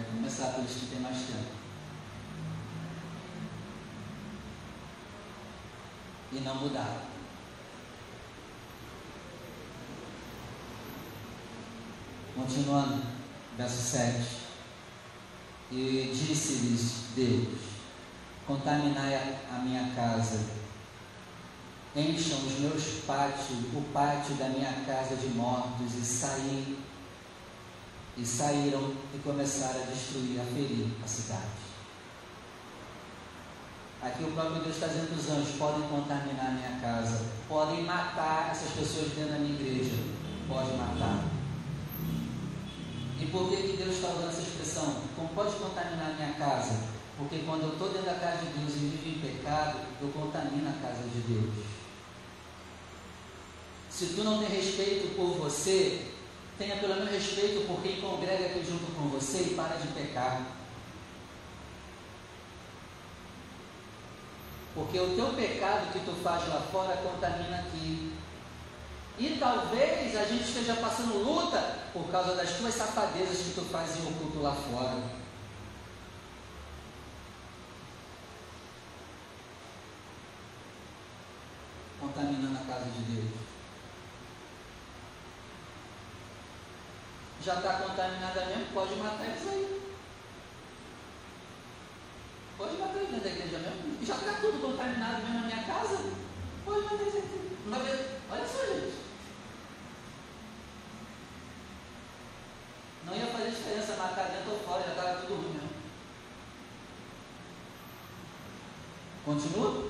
Vai 0.01 0.09
começar 0.09 0.53
pelos 0.53 0.71
que 0.71 0.87
têm 0.87 0.99
mais 0.99 1.17
tempo. 1.17 1.51
E 6.31 6.39
não 6.39 6.55
mudar. 6.55 7.03
Continuando, 12.35 13.03
verso 13.55 13.81
7. 13.91 14.37
E 15.71 16.11
disse-lhes 16.15 17.03
Deus: 17.15 17.59
Contaminai 18.47 19.37
a 19.51 19.59
minha 19.59 19.93
casa, 19.93 20.39
encham 21.95 22.39
os 22.39 22.59
meus 22.59 23.03
pátios, 23.05 23.59
o 23.73 23.81
pátio 23.93 24.35
da 24.35 24.49
minha 24.49 24.83
casa 24.85 25.15
de 25.15 25.27
mortos, 25.27 25.93
e 25.93 26.03
saí. 26.03 26.90
E 28.17 28.25
saíram 28.25 28.93
e 29.13 29.19
começaram 29.23 29.81
a 29.81 29.85
destruir, 29.85 30.39
a 30.39 30.43
ferir 30.43 30.87
a 31.03 31.07
cidade. 31.07 31.61
Aqui 34.01 34.23
o 34.23 34.31
próprio 34.31 34.63
Deus 34.63 34.75
está 34.75 34.87
dizendo 34.87 35.15
os 35.15 35.29
anjos 35.29 35.55
podem 35.57 35.87
contaminar 35.87 36.47
a 36.47 36.51
minha 36.51 36.79
casa, 36.81 37.23
podem 37.47 37.83
matar 37.83 38.49
essas 38.51 38.71
pessoas 38.71 39.11
dentro 39.13 39.33
da 39.33 39.39
minha 39.39 39.53
igreja, 39.53 39.93
pode 40.47 40.71
matar. 40.73 41.23
E 43.21 43.25
por 43.27 43.47
que, 43.49 43.57
que 43.57 43.77
Deus 43.77 43.95
está 43.95 44.09
usando 44.09 44.29
essa 44.29 44.41
expressão? 44.41 44.95
Como 45.15 45.29
pode 45.29 45.53
contaminar 45.55 46.11
a 46.11 46.13
minha 46.15 46.33
casa? 46.33 46.79
Porque 47.15 47.43
quando 47.45 47.61
eu 47.61 47.73
estou 47.73 47.89
dentro 47.89 48.07
da 48.07 48.15
casa 48.15 48.45
de 48.45 48.57
Deus 48.57 48.73
e 48.73 48.79
vivo 48.79 49.07
em 49.07 49.21
pecado, 49.21 49.77
eu 50.01 50.07
contamino 50.09 50.67
a 50.67 50.81
casa 50.81 51.03
de 51.03 51.19
Deus. 51.21 51.53
Se 53.87 54.07
tu 54.15 54.23
não 54.23 54.39
tem 54.39 54.49
respeito 54.49 55.15
por 55.15 55.37
você, 55.37 56.10
tenha 56.61 56.77
pelo 56.77 56.93
menos 56.93 57.09
respeito 57.09 57.65
por 57.65 57.81
quem 57.81 57.99
congrega 57.99 58.45
aqui 58.45 58.63
junto 58.63 58.85
com 58.93 59.09
você 59.09 59.39
e 59.41 59.55
para 59.55 59.77
de 59.77 59.87
pecar. 59.87 60.43
Porque 64.75 64.99
o 64.99 65.15
teu 65.15 65.33
pecado 65.33 65.91
que 65.91 65.99
tu 66.05 66.11
faz 66.23 66.47
lá 66.47 66.61
fora 66.71 66.97
contamina 66.97 67.57
aqui. 67.57 68.13
E 69.17 69.37
talvez 69.39 70.15
a 70.15 70.23
gente 70.25 70.43
esteja 70.43 70.75
passando 70.75 71.23
luta 71.23 71.79
por 71.91 72.07
causa 72.11 72.35
das 72.35 72.51
tuas 72.51 72.75
safadezas 72.75 73.39
que 73.39 73.53
tu 73.55 73.61
faz 73.63 73.97
em 73.97 74.07
oculto 74.07 74.39
lá 74.39 74.53
fora. 74.53 75.01
Contaminando 81.99 82.59
a 82.59 82.73
casa 82.73 82.85
de 82.85 83.01
Deus. 83.01 83.50
Já 87.43 87.55
está 87.55 87.73
contaminada 87.73 88.45
mesmo? 88.45 88.67
Pode 88.71 88.95
matar 88.97 89.25
eles 89.25 89.47
aí. 89.47 89.81
Pode 92.55 92.77
matar 92.77 92.97
eles. 92.97 93.09
dentro 93.09 93.23
da 93.23 93.29
igreja 93.29 93.57
mesmo. 93.57 94.05
Já 94.05 94.15
está 94.15 94.33
tudo 94.33 94.61
contaminado 94.61 95.23
mesmo 95.23 95.39
na 95.39 95.47
minha 95.47 95.63
casa. 95.63 95.97
Pode 96.63 96.81
manter 96.81 97.07
isso 97.07 97.17
aqui. 97.17 97.57
Ver. 97.65 98.21
Olha 98.29 98.45
só, 98.45 98.65
gente. 98.67 98.93
Não 103.05 103.15
ia 103.15 103.25
fazer 103.25 103.49
diferença 103.49 103.95
matar 103.95 104.29
dentro 104.29 104.51
ou 104.51 104.59
fora, 104.59 104.83
já 104.83 104.91
estava 104.91 105.21
tudo 105.21 105.35
ruim 105.35 105.53
mesmo. 105.53 105.69
Continua? 109.25 109.89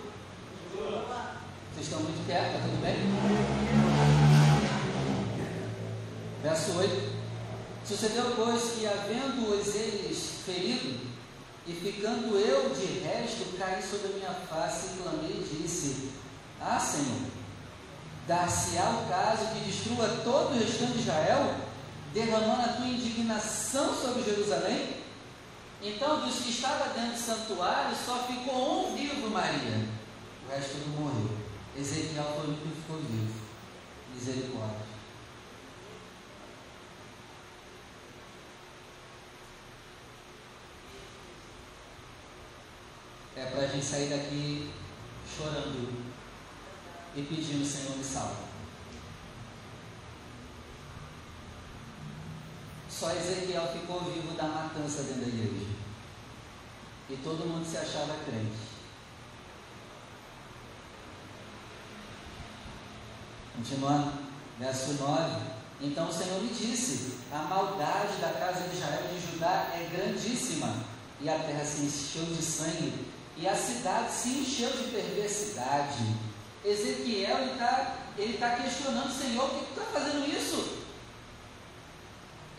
Vocês 1.73 1.85
estão 1.85 1.99
muito 1.99 2.25
quietos, 2.25 2.55
está 2.55 2.59
tudo 2.59 2.81
bem? 2.81 2.95
Verso 6.41 6.77
8. 6.77 7.20
Sucedeu, 7.91 8.31
pois, 8.37 8.71
que 8.71 8.87
havendo-os 8.87 9.75
eles 9.75 10.35
ferido, 10.45 10.97
e 11.67 11.73
ficando 11.73 12.37
eu 12.37 12.69
de 12.69 12.99
resto, 12.99 13.57
caí 13.57 13.83
sobre 13.83 14.07
a 14.07 14.15
minha 14.15 14.33
face 14.47 14.87
e 14.87 15.03
clamei 15.03 15.31
e 15.31 15.61
disse: 15.61 16.11
Ah, 16.61 16.79
Senhor, 16.79 17.29
dar-se-á 18.25 18.89
o 18.91 19.09
caso 19.09 19.53
que 19.53 19.69
destrua 19.69 20.07
todo 20.23 20.55
o 20.55 20.57
restante 20.57 20.93
de 20.93 20.99
Israel, 20.99 21.53
derramando 22.13 22.61
a 22.61 22.73
tua 22.77 22.85
indignação 22.85 23.93
sobre 23.93 24.23
Jerusalém? 24.23 24.95
Então, 25.81 26.21
dos 26.21 26.35
que 26.35 26.49
estavam 26.49 26.93
dentro 26.93 27.11
do 27.11 27.19
santuário, 27.19 27.97
só 28.05 28.19
ficou 28.19 28.87
um 28.87 28.95
vivo, 28.95 29.29
Maria. 29.29 29.85
O 30.47 30.49
resto 30.49 30.77
não 30.77 31.01
morreu. 31.01 31.37
Ezequiel 31.77 32.23
foi 32.37 32.45
o 32.45 32.47
único 32.51 32.69
que 32.69 32.81
ficou 32.81 32.97
vivo. 32.99 33.33
Misericórdia. 34.15 34.90
É 43.35 43.45
para 43.45 43.61
a 43.61 43.67
gente 43.67 43.85
sair 43.85 44.09
daqui 44.09 44.71
chorando 45.37 46.11
e 47.15 47.21
pedindo, 47.21 47.65
Senhor, 47.65 47.97
me 47.97 48.03
salva. 48.03 48.51
Só 52.89 53.11
Ezequiel 53.11 53.67
ficou 53.73 54.01
vivo 54.01 54.35
da 54.35 54.43
matança 54.43 55.03
dentro 55.03 55.21
da 55.21 55.27
igreja. 55.27 55.65
E 57.09 57.17
todo 57.17 57.47
mundo 57.47 57.65
se 57.65 57.77
achava 57.77 58.15
crente. 58.25 58.71
Continuando, 63.55 64.13
verso 64.59 64.93
9. 64.93 65.61
Então 65.81 66.09
o 66.09 66.13
Senhor 66.13 66.41
me 66.41 66.49
disse: 66.49 67.17
A 67.31 67.39
maldade 67.39 68.17
da 68.21 68.33
casa 68.33 68.67
de 68.69 68.75
Israel 68.75 69.09
e 69.09 69.19
de 69.19 69.31
Judá 69.31 69.71
é 69.73 69.89
grandíssima, 69.91 70.73
e 71.19 71.27
a 71.27 71.39
terra 71.39 71.65
se 71.65 71.81
encheu 71.81 72.25
de 72.25 72.41
sangue, 72.41 73.11
e 73.41 73.47
a 73.47 73.55
cidade 73.55 74.11
se 74.11 74.29
encheu 74.29 74.69
de 74.69 74.91
perversidade. 74.91 76.15
Ezequiel 76.63 77.53
está 77.53 77.97
ele 78.17 78.37
tá 78.37 78.55
questionando: 78.55 79.11
Senhor, 79.11 79.49
por 79.49 79.59
que 79.59 79.73
tu 79.73 79.79
está 79.79 79.99
fazendo 79.99 80.29
isso? 80.29 80.83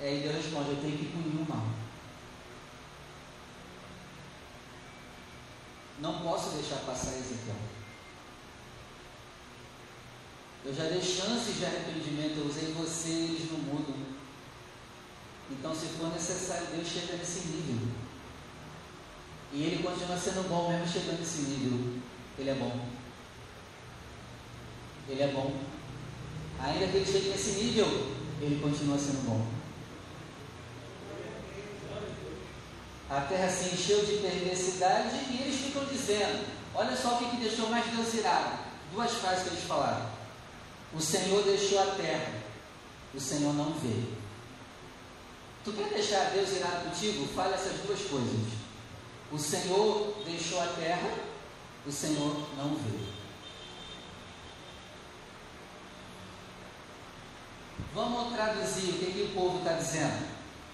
E 0.00 0.20
Deus 0.20 0.34
responde: 0.34 0.70
Eu 0.70 0.80
tenho 0.80 0.98
que 0.98 1.06
punir 1.06 1.40
o 1.40 1.48
mal. 1.48 1.66
Não 6.00 6.18
posso 6.20 6.50
deixar 6.56 6.80
passar 6.80 7.12
Ezequiel. 7.12 7.54
Eu 10.64 10.74
já 10.74 10.84
dei 10.84 11.00
chances 11.00 11.58
de 11.58 11.64
arrependimento, 11.64 12.38
eu 12.38 12.46
usei 12.46 12.72
você, 12.72 13.08
eles 13.08 13.50
não 13.50 13.58
mudam. 13.58 13.94
Então, 15.50 15.74
se 15.74 15.86
for 15.86 16.08
necessário, 16.12 16.68
Deus 16.68 16.88
chega 16.88 17.16
nesse 17.16 17.48
nível. 17.48 18.01
E 19.52 19.64
ele 19.64 19.82
continua 19.82 20.16
sendo 20.16 20.48
bom, 20.48 20.70
mesmo 20.70 20.88
chegando 20.88 21.20
nesse 21.20 21.42
nível. 21.42 22.00
Ele 22.38 22.50
é 22.50 22.54
bom. 22.54 22.80
Ele 25.08 25.22
é 25.22 25.28
bom. 25.28 25.54
Ainda 26.58 26.86
que 26.86 26.96
ele 26.96 27.12
chegue 27.12 27.28
nesse 27.28 27.50
nível, 27.62 27.86
ele 28.40 28.60
continua 28.62 28.98
sendo 28.98 29.26
bom. 29.26 29.46
A 33.10 33.20
terra 33.20 33.50
se 33.50 33.74
encheu 33.74 34.06
de 34.06 34.22
perversidade 34.22 35.16
e 35.30 35.42
eles 35.42 35.60
ficam 35.60 35.84
dizendo: 35.84 36.46
olha 36.74 36.96
só 36.96 37.14
o 37.14 37.18
que, 37.18 37.30
que 37.30 37.42
deixou 37.42 37.68
mais 37.68 37.84
Deus 37.94 38.14
irado. 38.14 38.58
Duas 38.94 39.12
frases 39.12 39.42
que 39.42 39.50
eles 39.50 39.64
falaram. 39.64 40.06
O 40.94 41.00
Senhor 41.00 41.42
deixou 41.42 41.82
a 41.82 41.94
terra, 41.94 42.32
o 43.14 43.20
Senhor 43.20 43.52
não 43.54 43.72
vê. 43.74 44.04
Tu 45.64 45.72
quer 45.72 45.88
deixar 45.90 46.30
Deus 46.30 46.50
irado 46.52 46.88
contigo? 46.88 47.26
Fale 47.34 47.54
essas 47.54 47.80
duas 47.86 48.00
coisas. 48.00 48.61
O 49.32 49.38
Senhor 49.38 50.22
deixou 50.26 50.60
a 50.60 50.66
terra, 50.66 51.10
o 51.86 51.90
Senhor 51.90 52.48
não 52.54 52.74
vê. 52.76 53.12
Vamos 57.94 58.34
traduzir 58.34 58.90
o 58.90 58.98
que, 58.98 59.12
que 59.12 59.22
o 59.22 59.34
povo 59.34 59.58
está 59.58 59.72
dizendo. 59.72 60.28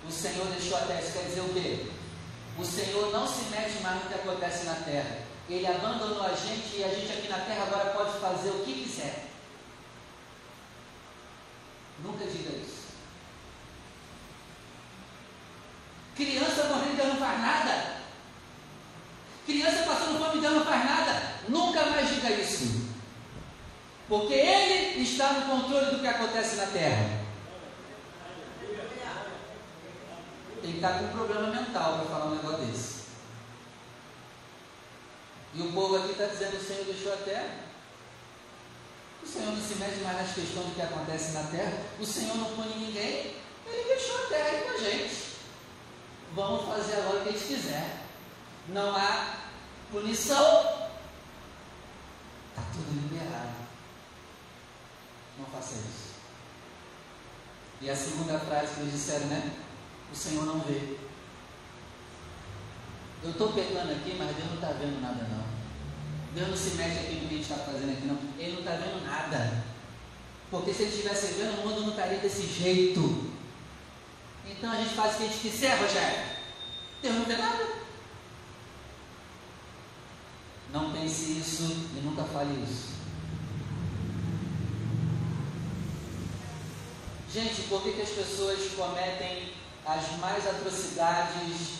O 0.06 0.10
Senhor 0.10 0.44
deixou 0.46 0.76
a 0.76 0.80
terra, 0.80 1.00
isso 1.00 1.12
quer 1.12 1.24
dizer 1.24 1.40
o 1.40 1.54
quê? 1.54 1.86
O 2.58 2.64
Senhor 2.64 3.12
não 3.12 3.28
se 3.28 3.44
mete 3.44 3.80
mais 3.80 4.02
no 4.02 4.08
que 4.08 4.14
acontece 4.14 4.64
na 4.64 4.74
terra. 4.74 5.18
Ele 5.48 5.66
abandonou 5.66 6.22
a 6.22 6.34
gente 6.34 6.78
e 6.78 6.84
a 6.84 6.88
gente 6.88 7.12
aqui 7.12 7.28
na 7.28 7.38
terra 7.38 7.62
agora 7.62 7.90
pode 7.90 8.18
fazer 8.18 8.50
o 8.50 8.64
que 8.64 8.82
quiser. 8.82 9.28
Nunca 12.02 12.24
diga 12.24 12.50
isso. 12.56 12.88
Criança 16.16 16.64
morrendo 16.64 17.04
não 17.04 17.16
faz 17.16 17.40
nada. 17.40 17.87
Criança 19.48 19.84
passando 19.84 20.18
fome 20.18 20.42
Deus 20.42 20.56
não 20.56 20.64
faz 20.66 20.84
nada. 20.84 21.22
Nunca 21.48 21.86
mais 21.86 22.06
diga 22.06 22.30
isso. 22.32 22.86
Porque 24.06 24.34
Ele 24.34 25.00
está 25.02 25.32
no 25.32 25.46
controle 25.46 25.86
do 25.86 26.00
que 26.00 26.06
acontece 26.06 26.56
na 26.56 26.66
terra. 26.66 27.20
Ele 30.62 30.74
está 30.74 30.98
com 30.98 31.04
um 31.06 31.08
problema 31.08 31.46
mental 31.46 31.94
para 31.94 32.04
falar 32.04 32.26
um 32.26 32.34
negócio 32.34 32.66
desse. 32.66 32.98
E 35.54 35.62
o 35.62 35.72
povo 35.72 35.96
aqui 35.96 36.10
está 36.10 36.26
dizendo: 36.26 36.58
o 36.58 36.62
Senhor 36.62 36.84
deixou 36.84 37.14
a 37.14 37.16
terra. 37.16 37.68
O 39.22 39.26
Senhor 39.26 39.50
não 39.50 39.62
se 39.62 39.76
mete 39.76 40.00
mais 40.00 40.18
nas 40.18 40.34
questões 40.34 40.66
do 40.66 40.74
que 40.74 40.82
acontece 40.82 41.32
na 41.32 41.44
terra. 41.44 41.72
O 41.98 42.04
Senhor 42.04 42.36
não 42.36 42.54
pune 42.54 42.74
ninguém. 42.74 43.34
Ele 43.66 43.84
deixou 43.88 44.24
a 44.24 44.28
terra 44.28 44.48
aí 44.50 44.60
com 44.60 44.74
a 44.74 44.78
gente. 44.78 45.14
Vamos 46.34 46.66
fazer 46.66 46.96
agora 46.96 47.20
o 47.20 47.22
que 47.22 47.28
a 47.30 47.32
gente 47.32 47.46
quiser. 47.46 48.07
Não 48.68 48.94
há 48.94 49.36
punição. 49.90 50.88
Está 52.50 52.62
tudo 52.72 53.00
liberado. 53.02 53.56
Não 55.38 55.46
faça 55.46 55.74
isso. 55.74 56.08
E 57.80 57.88
a 57.88 57.96
segunda 57.96 58.38
frase 58.40 58.74
que 58.74 58.80
eles 58.80 58.92
disseram, 58.92 59.26
né? 59.26 59.52
O 60.12 60.16
Senhor 60.16 60.44
não 60.44 60.60
vê. 60.60 60.96
Eu 63.22 63.30
estou 63.30 63.52
pegando 63.52 63.92
aqui, 63.92 64.16
mas 64.18 64.36
Deus 64.36 64.48
não 64.48 64.54
está 64.56 64.68
vendo 64.68 65.00
nada 65.00 65.26
não. 65.28 65.44
Deus 66.34 66.48
não 66.48 66.56
se 66.56 66.76
mete 66.76 66.98
aqui 66.98 67.14
no 67.14 67.28
que 67.28 67.34
a 67.34 67.38
gente 67.38 67.50
está 67.50 67.56
fazendo 67.56 67.92
aqui 67.92 68.06
não. 68.06 68.18
Ele 68.38 68.52
não 68.52 68.60
está 68.60 68.72
vendo 68.72 69.04
nada. 69.04 69.64
Porque 70.50 70.72
se 70.72 70.82
ele 70.82 70.90
estivesse 70.90 71.34
vendo, 71.34 71.60
o 71.60 71.68
mundo 71.68 71.80
não 71.82 71.90
estaria 71.90 72.18
desse 72.18 72.46
jeito. 72.46 73.32
Então 74.46 74.72
a 74.72 74.76
gente 74.76 74.94
faz 74.94 75.14
o 75.14 75.18
que 75.18 75.24
a 75.24 75.26
gente 75.26 75.40
quiser, 75.40 75.78
Rogério. 75.78 76.26
Deus 77.02 77.14
não 77.16 77.24
vê 77.24 77.36
nada. 77.36 77.68
Não 80.72 80.92
pense 81.08 81.38
isso 81.40 81.62
e 81.96 82.00
nunca 82.04 82.22
fale 82.22 82.62
isso. 82.62 82.98
Gente, 87.32 87.62
por 87.62 87.82
que, 87.82 87.92
que 87.92 88.02
as 88.02 88.10
pessoas 88.10 88.58
cometem 88.76 89.52
as 89.86 90.18
mais 90.18 90.46
atrocidades 90.46 91.78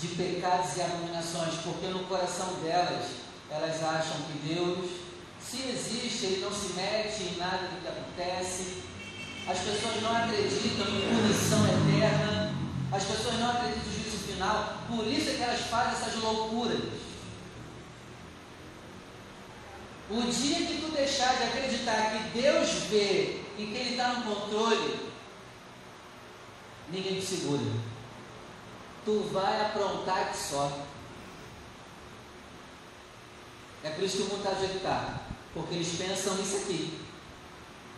de 0.00 0.08
pecados 0.08 0.76
e 0.76 0.82
abominações? 0.82 1.54
Porque 1.62 1.88
no 1.88 2.04
coração 2.04 2.54
delas, 2.62 3.04
elas 3.50 3.82
acham 3.82 4.22
que 4.22 4.54
Deus, 4.54 4.90
se 5.40 5.68
existe, 5.68 6.26
Ele 6.26 6.40
não 6.40 6.52
se 6.52 6.72
mete 6.72 7.22
em 7.22 7.36
nada 7.36 7.68
do 7.68 7.82
que 7.82 7.88
acontece. 7.88 8.82
As 9.46 9.58
pessoas 9.58 10.00
não 10.00 10.16
acreditam 10.16 10.86
em 10.86 11.16
punição 11.16 11.66
eterna. 11.66 12.54
As 12.90 13.04
pessoas 13.04 13.38
não 13.38 13.50
acreditam 13.50 13.90
no 13.90 14.04
juízo 14.04 14.18
final. 14.26 14.78
Por 14.88 15.06
isso 15.06 15.30
é 15.30 15.34
que 15.34 15.42
elas 15.42 15.60
fazem 15.60 15.92
essas 15.92 16.22
loucuras. 16.22 17.03
O 20.10 20.20
dia 20.20 20.66
que 20.66 20.80
tu 20.80 20.92
deixar 20.92 21.34
de 21.36 21.44
acreditar 21.44 22.10
que 22.10 22.40
Deus 22.40 22.70
vê 22.90 23.42
e 23.56 23.66
que 23.66 23.74
Ele 23.74 23.90
está 23.90 24.08
no 24.14 24.34
controle, 24.34 25.10
ninguém 26.90 27.20
te 27.20 27.26
segura. 27.26 27.62
Tu 29.04 29.20
vai 29.32 29.60
aprontar 29.62 30.30
que 30.30 30.36
só. 30.36 30.84
É 33.82 33.90
por 33.90 34.04
isso 34.04 34.16
que 34.18 34.22
o 34.24 34.26
mundo 34.26 34.38
está 34.38 34.50
do 34.50 34.64
está. 34.64 35.20
Porque 35.54 35.74
eles 35.74 35.96
pensam 35.96 36.34
nisso 36.36 36.56
aqui. 36.56 37.00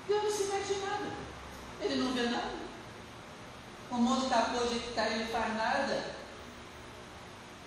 Deus 0.06 0.22
não 0.22 0.30
se 0.30 0.44
mete 0.44 0.72
em 0.74 0.80
nada. 0.80 1.12
Ele 1.80 2.02
não 2.02 2.12
vê 2.12 2.22
nada. 2.22 2.54
O 3.90 3.94
mundo 3.94 4.24
está 4.24 4.40
do 4.42 4.68
jeito 4.68 4.88
está, 4.90 5.06
ele 5.06 5.24
não 5.24 5.26
faz 5.26 5.56
nada. 5.56 6.14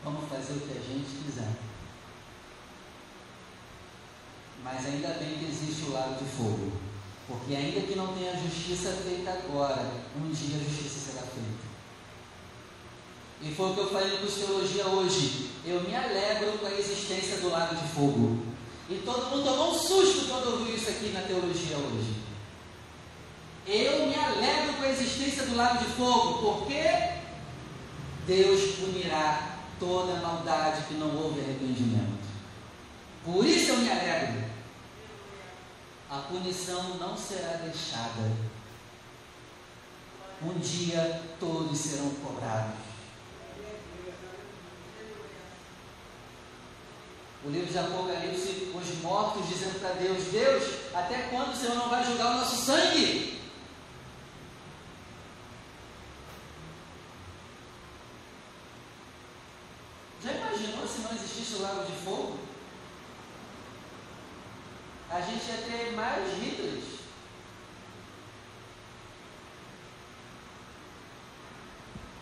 Vamos 0.04 0.30
fazer 0.30 0.54
o 0.54 0.60
que 0.62 0.78
a 0.78 0.82
gente 0.82 1.24
quiser. 1.26 1.69
Mas 4.64 4.86
ainda 4.86 5.10
bem 5.20 5.38
que 5.38 5.46
existe 5.46 5.90
o 5.90 5.94
lago 5.94 6.16
de 6.16 6.30
fogo. 6.30 6.72
Porque 7.28 7.56
ainda 7.56 7.82
que 7.82 7.96
não 7.96 8.14
tenha 8.14 8.36
justiça 8.36 8.92
feita 9.04 9.32
agora, 9.32 9.92
um 10.18 10.30
dia 10.30 10.58
a 10.58 10.64
justiça 10.64 11.12
será 11.12 11.22
feita. 11.22 11.70
E 13.42 13.54
foi 13.54 13.70
o 13.70 13.74
que 13.74 13.80
eu 13.80 13.90
falei 13.90 14.20
no 14.20 14.28
Teologia 14.28 14.88
hoje. 14.88 15.52
Eu 15.66 15.82
me 15.82 15.96
alegro 15.96 16.58
com 16.58 16.66
a 16.66 16.74
existência 16.74 17.38
do 17.38 17.50
lago 17.50 17.76
de 17.76 17.88
fogo. 17.90 18.40
E 18.90 18.96
todo 19.06 19.30
mundo 19.30 19.44
tomou 19.44 19.72
um 19.72 19.80
susto 19.80 20.28
quando 20.28 20.54
ouviu 20.54 20.76
isso 20.76 20.90
aqui 20.90 21.10
na 21.10 21.22
teologia 21.22 21.78
hoje. 21.78 22.16
Eu 23.68 24.08
me 24.08 24.16
alegro 24.16 24.74
com 24.74 24.84
a 24.84 24.90
existência 24.90 25.46
do 25.46 25.56
lago 25.56 25.78
de 25.78 25.92
fogo, 25.92 26.40
porque 26.40 26.84
Deus 28.26 28.78
punirá 28.78 29.60
toda 29.80 30.20
maldade 30.20 30.86
que 30.88 30.96
não 30.96 31.16
houve 31.16 31.40
arrependimento. 31.40 32.20
Por 33.24 33.46
isso 33.46 33.72
eu 33.74 33.78
me 33.78 33.92
alegro. 33.92 34.49
A 36.10 36.18
punição 36.22 36.98
não 36.98 37.16
será 37.16 37.58
deixada. 37.64 38.32
Um 40.42 40.58
dia 40.58 41.22
todos 41.40 41.78
serão 41.78 42.10
cobrados. 42.16 42.90
O 47.46 47.50
livro 47.50 47.72
de 47.72 47.78
Apocalipse, 47.78 48.74
os 48.74 49.02
mortos 49.02 49.48
dizendo 49.48 49.80
para 49.80 49.94
Deus: 49.94 50.24
Deus, 50.26 50.64
até 50.96 51.28
quando 51.30 51.54
o 51.54 51.56
Senhor 51.56 51.76
não 51.76 51.90
vai 51.90 52.04
julgar 52.04 52.36
o 52.36 52.40
nosso 52.40 52.66
sangue? 52.66 53.40
Já 60.24 60.32
imaginou 60.34 60.88
se 60.88 61.00
não 61.02 61.12
existisse 61.12 61.56
o 61.56 61.62
lago 61.62 61.86
de 61.86 61.96
fogo? 62.04 62.40
A 65.12 65.22
gente 65.22 65.50
ia 65.50 65.58
ter 65.58 65.94
mais 65.96 66.38
Hitlers. 66.38 67.00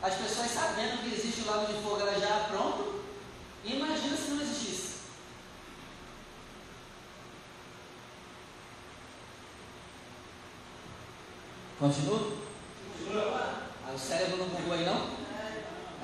As 0.01 0.13
pessoas 0.15 0.51
sabendo 0.51 1.01
que 1.01 1.13
existe 1.13 1.41
o 1.41 1.47
lago 1.47 1.65
de 1.65 1.81
fogo, 1.81 1.99
elas 1.99 2.21
já 2.21 2.47
pronto. 2.49 3.03
Imagina 3.65 4.15
se 4.15 4.31
não 4.31 4.41
existisse. 4.41 4.97
Continua? 11.79 12.37
Continua. 12.97 13.53
Ah, 13.85 13.93
o 13.93 13.99
cérebro 13.99 14.37
não 14.37 14.47
bugou 14.47 14.73
aí 14.73 14.85
não? 14.85 15.09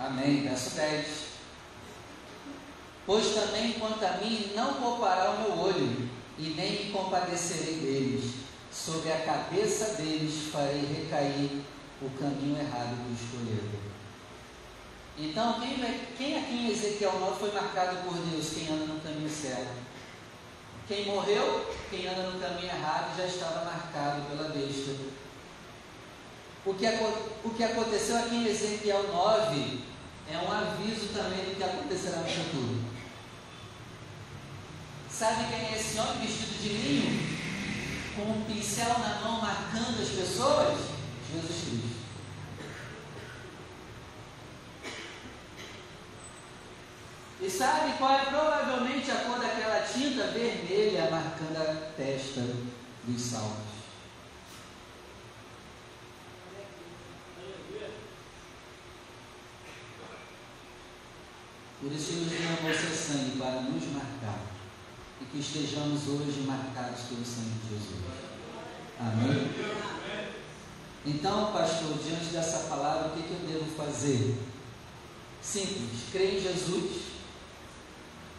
Amém. 0.06 0.44
Verso 0.44 0.76
10. 0.76 1.08
Pois 3.06 3.34
também 3.34 3.74
quanto 3.74 4.04
a 4.06 4.18
mim 4.18 4.52
não 4.56 4.76
poupará 4.76 5.32
o 5.32 5.42
meu 5.42 5.60
olho, 5.60 6.10
e 6.38 6.54
nem 6.56 6.86
me 6.86 6.92
compadecerei 6.92 7.76
deles. 7.76 8.34
Sobre 8.72 9.12
a 9.12 9.20
cabeça 9.20 10.02
deles 10.02 10.50
farei 10.52 10.82
recair 10.86 11.62
o 12.02 12.10
caminho 12.20 12.60
errado 12.60 12.98
que 13.06 13.24
escolheram. 13.24 13.94
Então, 15.18 15.60
quem, 15.60 15.78
quem 16.18 16.40
aqui 16.40 16.54
em 16.54 16.72
Ezequiel 16.72 17.20
9 17.20 17.40
foi 17.40 17.52
marcado 17.52 17.98
por 18.04 18.18
Deus? 18.18 18.50
Quem 18.50 18.68
anda 18.68 18.86
no 18.86 19.00
caminho 19.00 19.30
certo. 19.30 19.84
Quem 20.88 21.06
morreu, 21.06 21.72
quem 21.90 22.08
anda 22.08 22.32
no 22.32 22.40
caminho 22.40 22.66
errado, 22.66 23.16
já 23.16 23.26
estava 23.26 23.64
marcado 23.64 24.24
pela 24.28 24.50
besta 24.50 24.92
o 26.66 26.74
que, 26.74 26.86
o 27.44 27.50
que 27.50 27.64
aconteceu 27.64 28.18
aqui 28.18 28.36
em 28.36 28.48
Ezequiel 28.48 29.04
9 29.12 29.80
é 30.32 30.38
um 30.38 30.50
aviso 30.50 31.08
também 31.14 31.44
do 31.44 31.58
que 31.58 31.64
acontecerá 31.64 32.20
no 32.20 32.30
futuro. 32.30 32.93
Sabe 35.24 35.46
quem 35.46 35.68
é 35.70 35.80
esse 35.80 35.98
homem 35.98 36.28
vestido 36.28 36.62
de 36.62 36.68
linho? 36.68 37.38
Com 38.14 38.24
um 38.24 38.44
pincel 38.44 39.00
na 39.00 39.22
mão 39.22 39.40
marcando 39.40 40.02
as 40.02 40.10
pessoas? 40.10 40.78
Jesus 41.32 41.62
Cristo. 41.62 42.04
E 47.40 47.50
sabe 47.50 47.98
qual 47.98 48.20
é 48.20 48.26
provavelmente 48.26 49.10
a 49.12 49.16
cor 49.16 49.40
daquela 49.40 49.80
tinta 49.88 50.28
vermelha 50.28 51.10
marcando 51.10 51.56
a 51.56 51.92
testa 51.96 52.42
dos 53.06 53.22
salvos? 53.22 53.74
Por 61.80 61.94
isso 61.94 62.12
nos 62.12 62.30
derramou 62.30 62.74
seu 62.74 62.90
sangue 62.90 63.38
para 63.38 63.62
nos 63.62 63.86
marcar 63.94 64.13
que 65.34 65.40
estejamos 65.40 66.08
hoje 66.08 66.42
marcados 66.46 67.02
pelo 67.10 67.26
sangue 67.26 67.58
de 67.64 67.70
Jesus. 67.70 68.04
Amém? 69.00 69.52
Então, 71.08 71.52
pastor, 71.52 71.98
diante 71.98 72.26
dessa 72.26 72.70
palavra, 72.70 73.08
o 73.08 73.12
que, 73.14 73.24
que 73.24 73.32
eu 73.32 73.60
devo 73.60 73.76
fazer? 73.76 74.38
Simples, 75.42 76.04
crer 76.12 76.36
em 76.36 76.40
Jesus, 76.40 77.02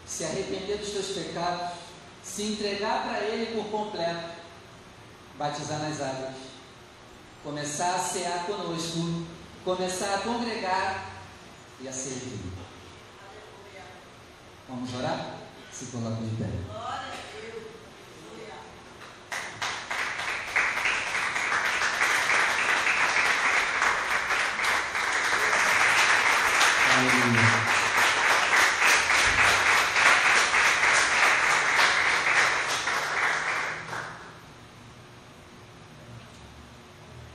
se 0.07 0.25
arrepender 0.25 0.79
dos 0.79 0.91
teus 0.91 1.07
pecados, 1.09 1.79
se 2.23 2.45
entregar 2.45 3.03
para 3.03 3.25
Ele 3.25 3.57
por 3.57 3.67
completo, 3.73 4.29
batizar 5.37 5.81
nas 5.81 6.01
águas, 6.01 6.37
começar 7.43 7.97
a 7.97 7.99
cear 7.99 8.47
conosco, 8.47 9.27
começar 9.65 10.15
a 10.15 10.19
congregar 10.19 11.11
e 11.81 11.89
a 11.89 11.93
servir. 11.93 12.39
Vamos 14.69 14.95
orar? 14.95 15.41
Se 15.73 15.87
coloca 15.87 16.23
de 16.23 16.37
pé. 16.37 16.49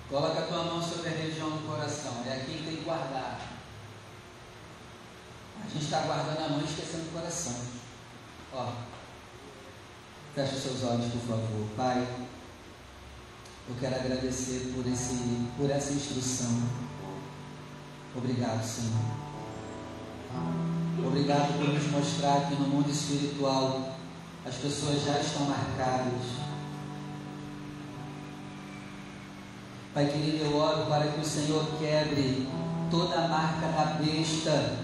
Coloca 0.09 0.39
a 0.39 0.41
tua 0.47 0.63
mão 0.63 0.81
sobre 0.81 1.09
a 1.09 1.11
região 1.11 1.51
do 1.51 1.67
coração. 1.67 2.23
É 2.25 2.37
aqui 2.37 2.53
que 2.53 2.63
tem 2.63 2.77
que 2.77 2.83
guardar. 2.83 3.39
A 5.61 5.67
gente 5.69 5.83
está 5.83 5.99
guardando 5.99 6.39
a 6.39 6.49
mão 6.49 6.61
e 6.61 6.63
esquecendo 6.63 7.09
o 7.09 7.11
coração. 7.11 7.79
Ó, 8.51 8.73
fecha 10.33 10.55
os 10.55 10.63
seus 10.63 10.83
olhos, 10.83 11.11
por 11.11 11.21
favor. 11.21 11.67
Pai, 11.77 12.07
eu 13.69 13.75
quero 13.79 13.95
agradecer 13.95 14.73
por, 14.73 14.87
esse, 14.87 15.47
por 15.59 15.69
essa 15.69 15.91
instrução. 15.91 16.57
Obrigado, 18.15 18.63
Senhor. 18.63 19.19
Obrigado 21.05 21.57
por 21.57 21.67
nos 21.67 21.91
mostrar 21.91 22.47
que 22.47 22.55
no 22.55 22.67
mundo 22.69 22.89
espiritual 22.89 23.97
as 24.45 24.55
pessoas 24.55 25.03
já 25.03 25.19
estão 25.19 25.45
marcadas. 25.45 26.39
Pai 29.93 30.05
querido, 30.05 30.45
eu 30.45 30.55
oro 30.55 30.85
para 30.85 31.07
que 31.07 31.19
o 31.19 31.25
Senhor 31.25 31.65
quebre 31.77 32.47
toda 32.89 33.15
a 33.15 33.27
marca 33.27 33.67
da 33.67 33.97
besta 34.01 34.77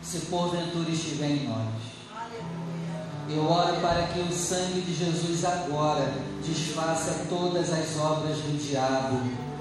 se 0.00 0.20
porventura 0.26 0.90
estiver 0.90 1.30
em 1.30 1.48
nós. 1.48 1.74
Eu 3.28 3.50
oro 3.50 3.80
para 3.80 4.06
que 4.08 4.20
o 4.20 4.32
sangue 4.32 4.82
de 4.82 4.94
Jesus 4.94 5.44
agora 5.44 6.12
desfaça 6.46 7.26
todas 7.28 7.72
as 7.72 7.98
obras 7.98 8.36
do 8.36 8.58
diabo 8.58 9.53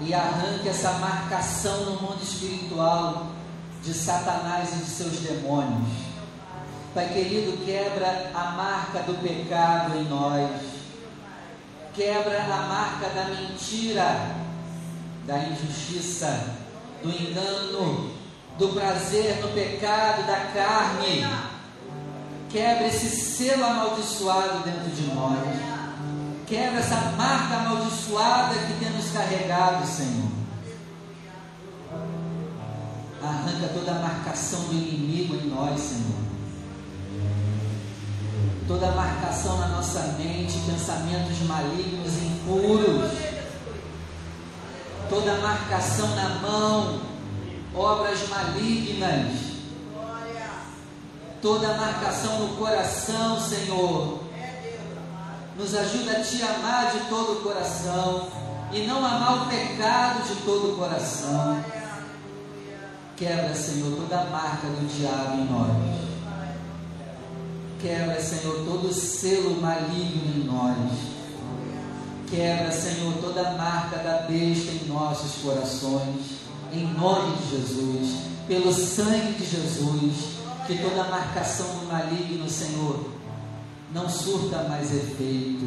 e 0.00 0.12
arranque 0.12 0.68
essa 0.68 0.92
marcação 0.92 1.84
no 1.84 2.02
mundo 2.02 2.22
espiritual 2.22 3.28
de 3.82 3.94
Satanás 3.94 4.72
e 4.74 4.84
de 4.84 4.90
seus 4.90 5.20
demônios. 5.20 5.88
Pai 6.94 7.08
querido, 7.08 7.64
quebra 7.64 8.30
a 8.34 8.52
marca 8.52 9.00
do 9.00 9.20
pecado 9.20 9.96
em 9.96 10.04
nós, 10.04 10.50
quebra 11.94 12.42
a 12.42 12.66
marca 12.68 13.08
da 13.10 13.24
mentira, 13.24 14.34
da 15.26 15.38
injustiça, 15.38 16.54
do 17.02 17.10
engano, 17.10 18.10
do 18.58 18.68
prazer 18.68 19.40
no 19.42 19.48
pecado, 19.48 20.26
da 20.26 20.40
carne. 20.52 21.26
Quebra 22.48 22.86
esse 22.86 23.10
selo 23.10 23.64
amaldiçoado 23.64 24.60
dentro 24.64 24.90
de 24.90 25.02
nós. 25.14 25.75
Quebra 26.46 26.78
essa 26.78 26.94
marca 27.16 27.56
amaldiçoada 27.56 28.54
que 28.54 28.84
temos 28.84 29.10
carregado, 29.10 29.84
Senhor. 29.84 30.30
Arranca 33.20 33.68
toda 33.74 33.90
a 33.90 33.98
marcação 33.98 34.60
do 34.60 34.74
inimigo 34.74 35.34
em 35.34 35.48
nós, 35.48 35.80
Senhor. 35.80 36.26
Toda 38.68 38.88
a 38.88 38.92
marcação 38.92 39.58
na 39.58 39.68
nossa 39.68 40.14
mente, 40.18 40.56
pensamentos 40.70 41.40
malignos, 41.40 42.16
impuros. 42.22 43.10
Toda 45.10 45.32
a 45.32 45.40
marcação 45.40 46.14
na 46.14 46.28
mão, 46.40 47.00
obras 47.74 48.28
malignas, 48.28 49.32
toda 51.42 51.74
marcação 51.74 52.38
no 52.40 52.56
coração, 52.56 53.40
Senhor, 53.40 54.25
Nos 55.58 55.74
ajuda 55.74 56.18
a 56.18 56.20
te 56.22 56.42
amar 56.42 56.92
de 56.92 57.08
todo 57.08 57.38
o 57.38 57.42
coração 57.42 58.28
e 58.72 58.86
não 58.86 58.98
amar 58.98 59.42
o 59.42 59.48
pecado 59.48 60.22
de 60.22 60.34
todo 60.42 60.72
o 60.72 60.76
coração. 60.76 61.64
Quebra, 63.16 63.54
Senhor, 63.54 63.96
toda 63.96 64.20
a 64.20 64.24
marca 64.26 64.66
do 64.66 64.86
diabo 64.86 65.40
em 65.40 65.44
nós. 65.46 66.06
Quebra, 67.80 68.20
Senhor, 68.20 68.64
todo 68.66 68.88
o 68.88 68.92
selo 68.92 69.58
maligno 69.58 70.36
em 70.36 70.44
nós. 70.44 70.76
Quebra, 72.28 72.70
Senhor, 72.70 73.14
toda 73.22 73.48
a 73.48 73.52
marca 73.52 73.96
da 73.96 74.26
besta 74.28 74.72
em 74.72 74.88
nossos 74.88 75.40
corações. 75.42 76.36
Em 76.70 76.86
nome 76.92 77.36
de 77.36 77.56
Jesus, 77.56 78.16
pelo 78.46 78.74
sangue 78.74 79.32
de 79.32 79.46
Jesus, 79.46 80.36
que 80.66 80.76
toda 80.78 81.02
a 81.02 81.08
marcação 81.08 81.66
do 81.78 81.86
maligno, 81.86 82.50
Senhor, 82.50 83.15
não 83.96 84.10
surta 84.10 84.58
mais 84.64 84.94
efeito. 84.94 85.66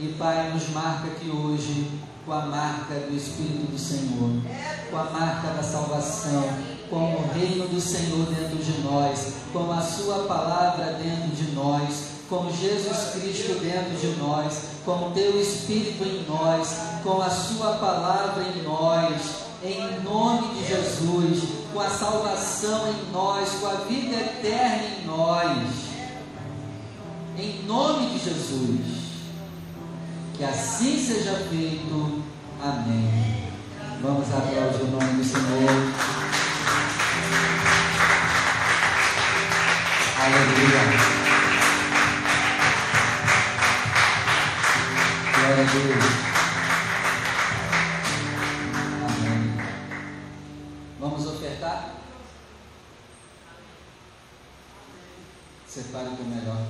E 0.00 0.08
Pai, 0.18 0.50
nos 0.52 0.68
marca 0.70 1.06
aqui 1.06 1.30
hoje 1.30 1.88
com 2.26 2.32
a 2.32 2.46
marca 2.46 2.94
do 2.94 3.16
Espírito 3.16 3.70
do 3.70 3.78
Senhor, 3.78 4.42
com 4.90 4.96
a 4.96 5.04
marca 5.04 5.54
da 5.54 5.62
salvação, 5.62 6.42
com 6.88 7.14
o 7.14 7.30
reino 7.32 7.68
do 7.68 7.80
Senhor 7.80 8.26
dentro 8.26 8.56
de 8.56 8.80
nós, 8.82 9.34
com 9.52 9.70
a 9.70 9.80
Sua 9.80 10.24
palavra 10.24 10.94
dentro 10.94 11.28
de 11.28 11.52
nós, 11.52 12.06
com 12.28 12.50
Jesus 12.50 13.12
Cristo 13.12 13.60
dentro 13.60 13.96
de 13.96 14.18
nós, 14.18 14.62
com 14.84 15.08
o 15.08 15.10
Teu 15.12 15.40
Espírito 15.40 16.02
em 16.02 16.24
nós, 16.28 16.76
com 17.04 17.22
a 17.22 17.30
Sua 17.30 17.74
palavra 17.74 18.42
em 18.42 18.62
nós, 18.64 19.22
em 19.62 20.02
nome 20.02 20.54
de 20.54 20.66
Jesus, 20.66 21.42
com 21.72 21.80
a 21.80 21.90
salvação 21.90 22.88
em 22.88 23.12
nós, 23.12 23.48
com 23.60 23.66
a 23.68 23.74
vida 23.74 24.16
eterna 24.16 24.82
em 24.98 25.06
nós, 25.06 25.89
em 27.38 27.62
nome 27.64 28.10
de 28.10 28.24
Jesus. 28.24 29.00
Que 30.36 30.44
assim 30.44 30.98
seja 30.98 31.36
feito. 31.48 32.22
Amém. 32.62 33.50
Vamos 34.02 34.28
aplaudir 34.32 34.82
o 34.82 34.90
nome 34.90 35.22
do 35.22 35.24
Senhor. 35.24 35.70
Aleluia. 40.22 41.20
Glória 45.34 45.62
a 45.62 45.72
Deus. 45.72 46.04
Amém. 49.04 49.52
Vamos 50.98 51.26
ofertar? 51.26 51.90
Separe 55.66 56.08
o 56.08 56.24
melhor. 56.24 56.69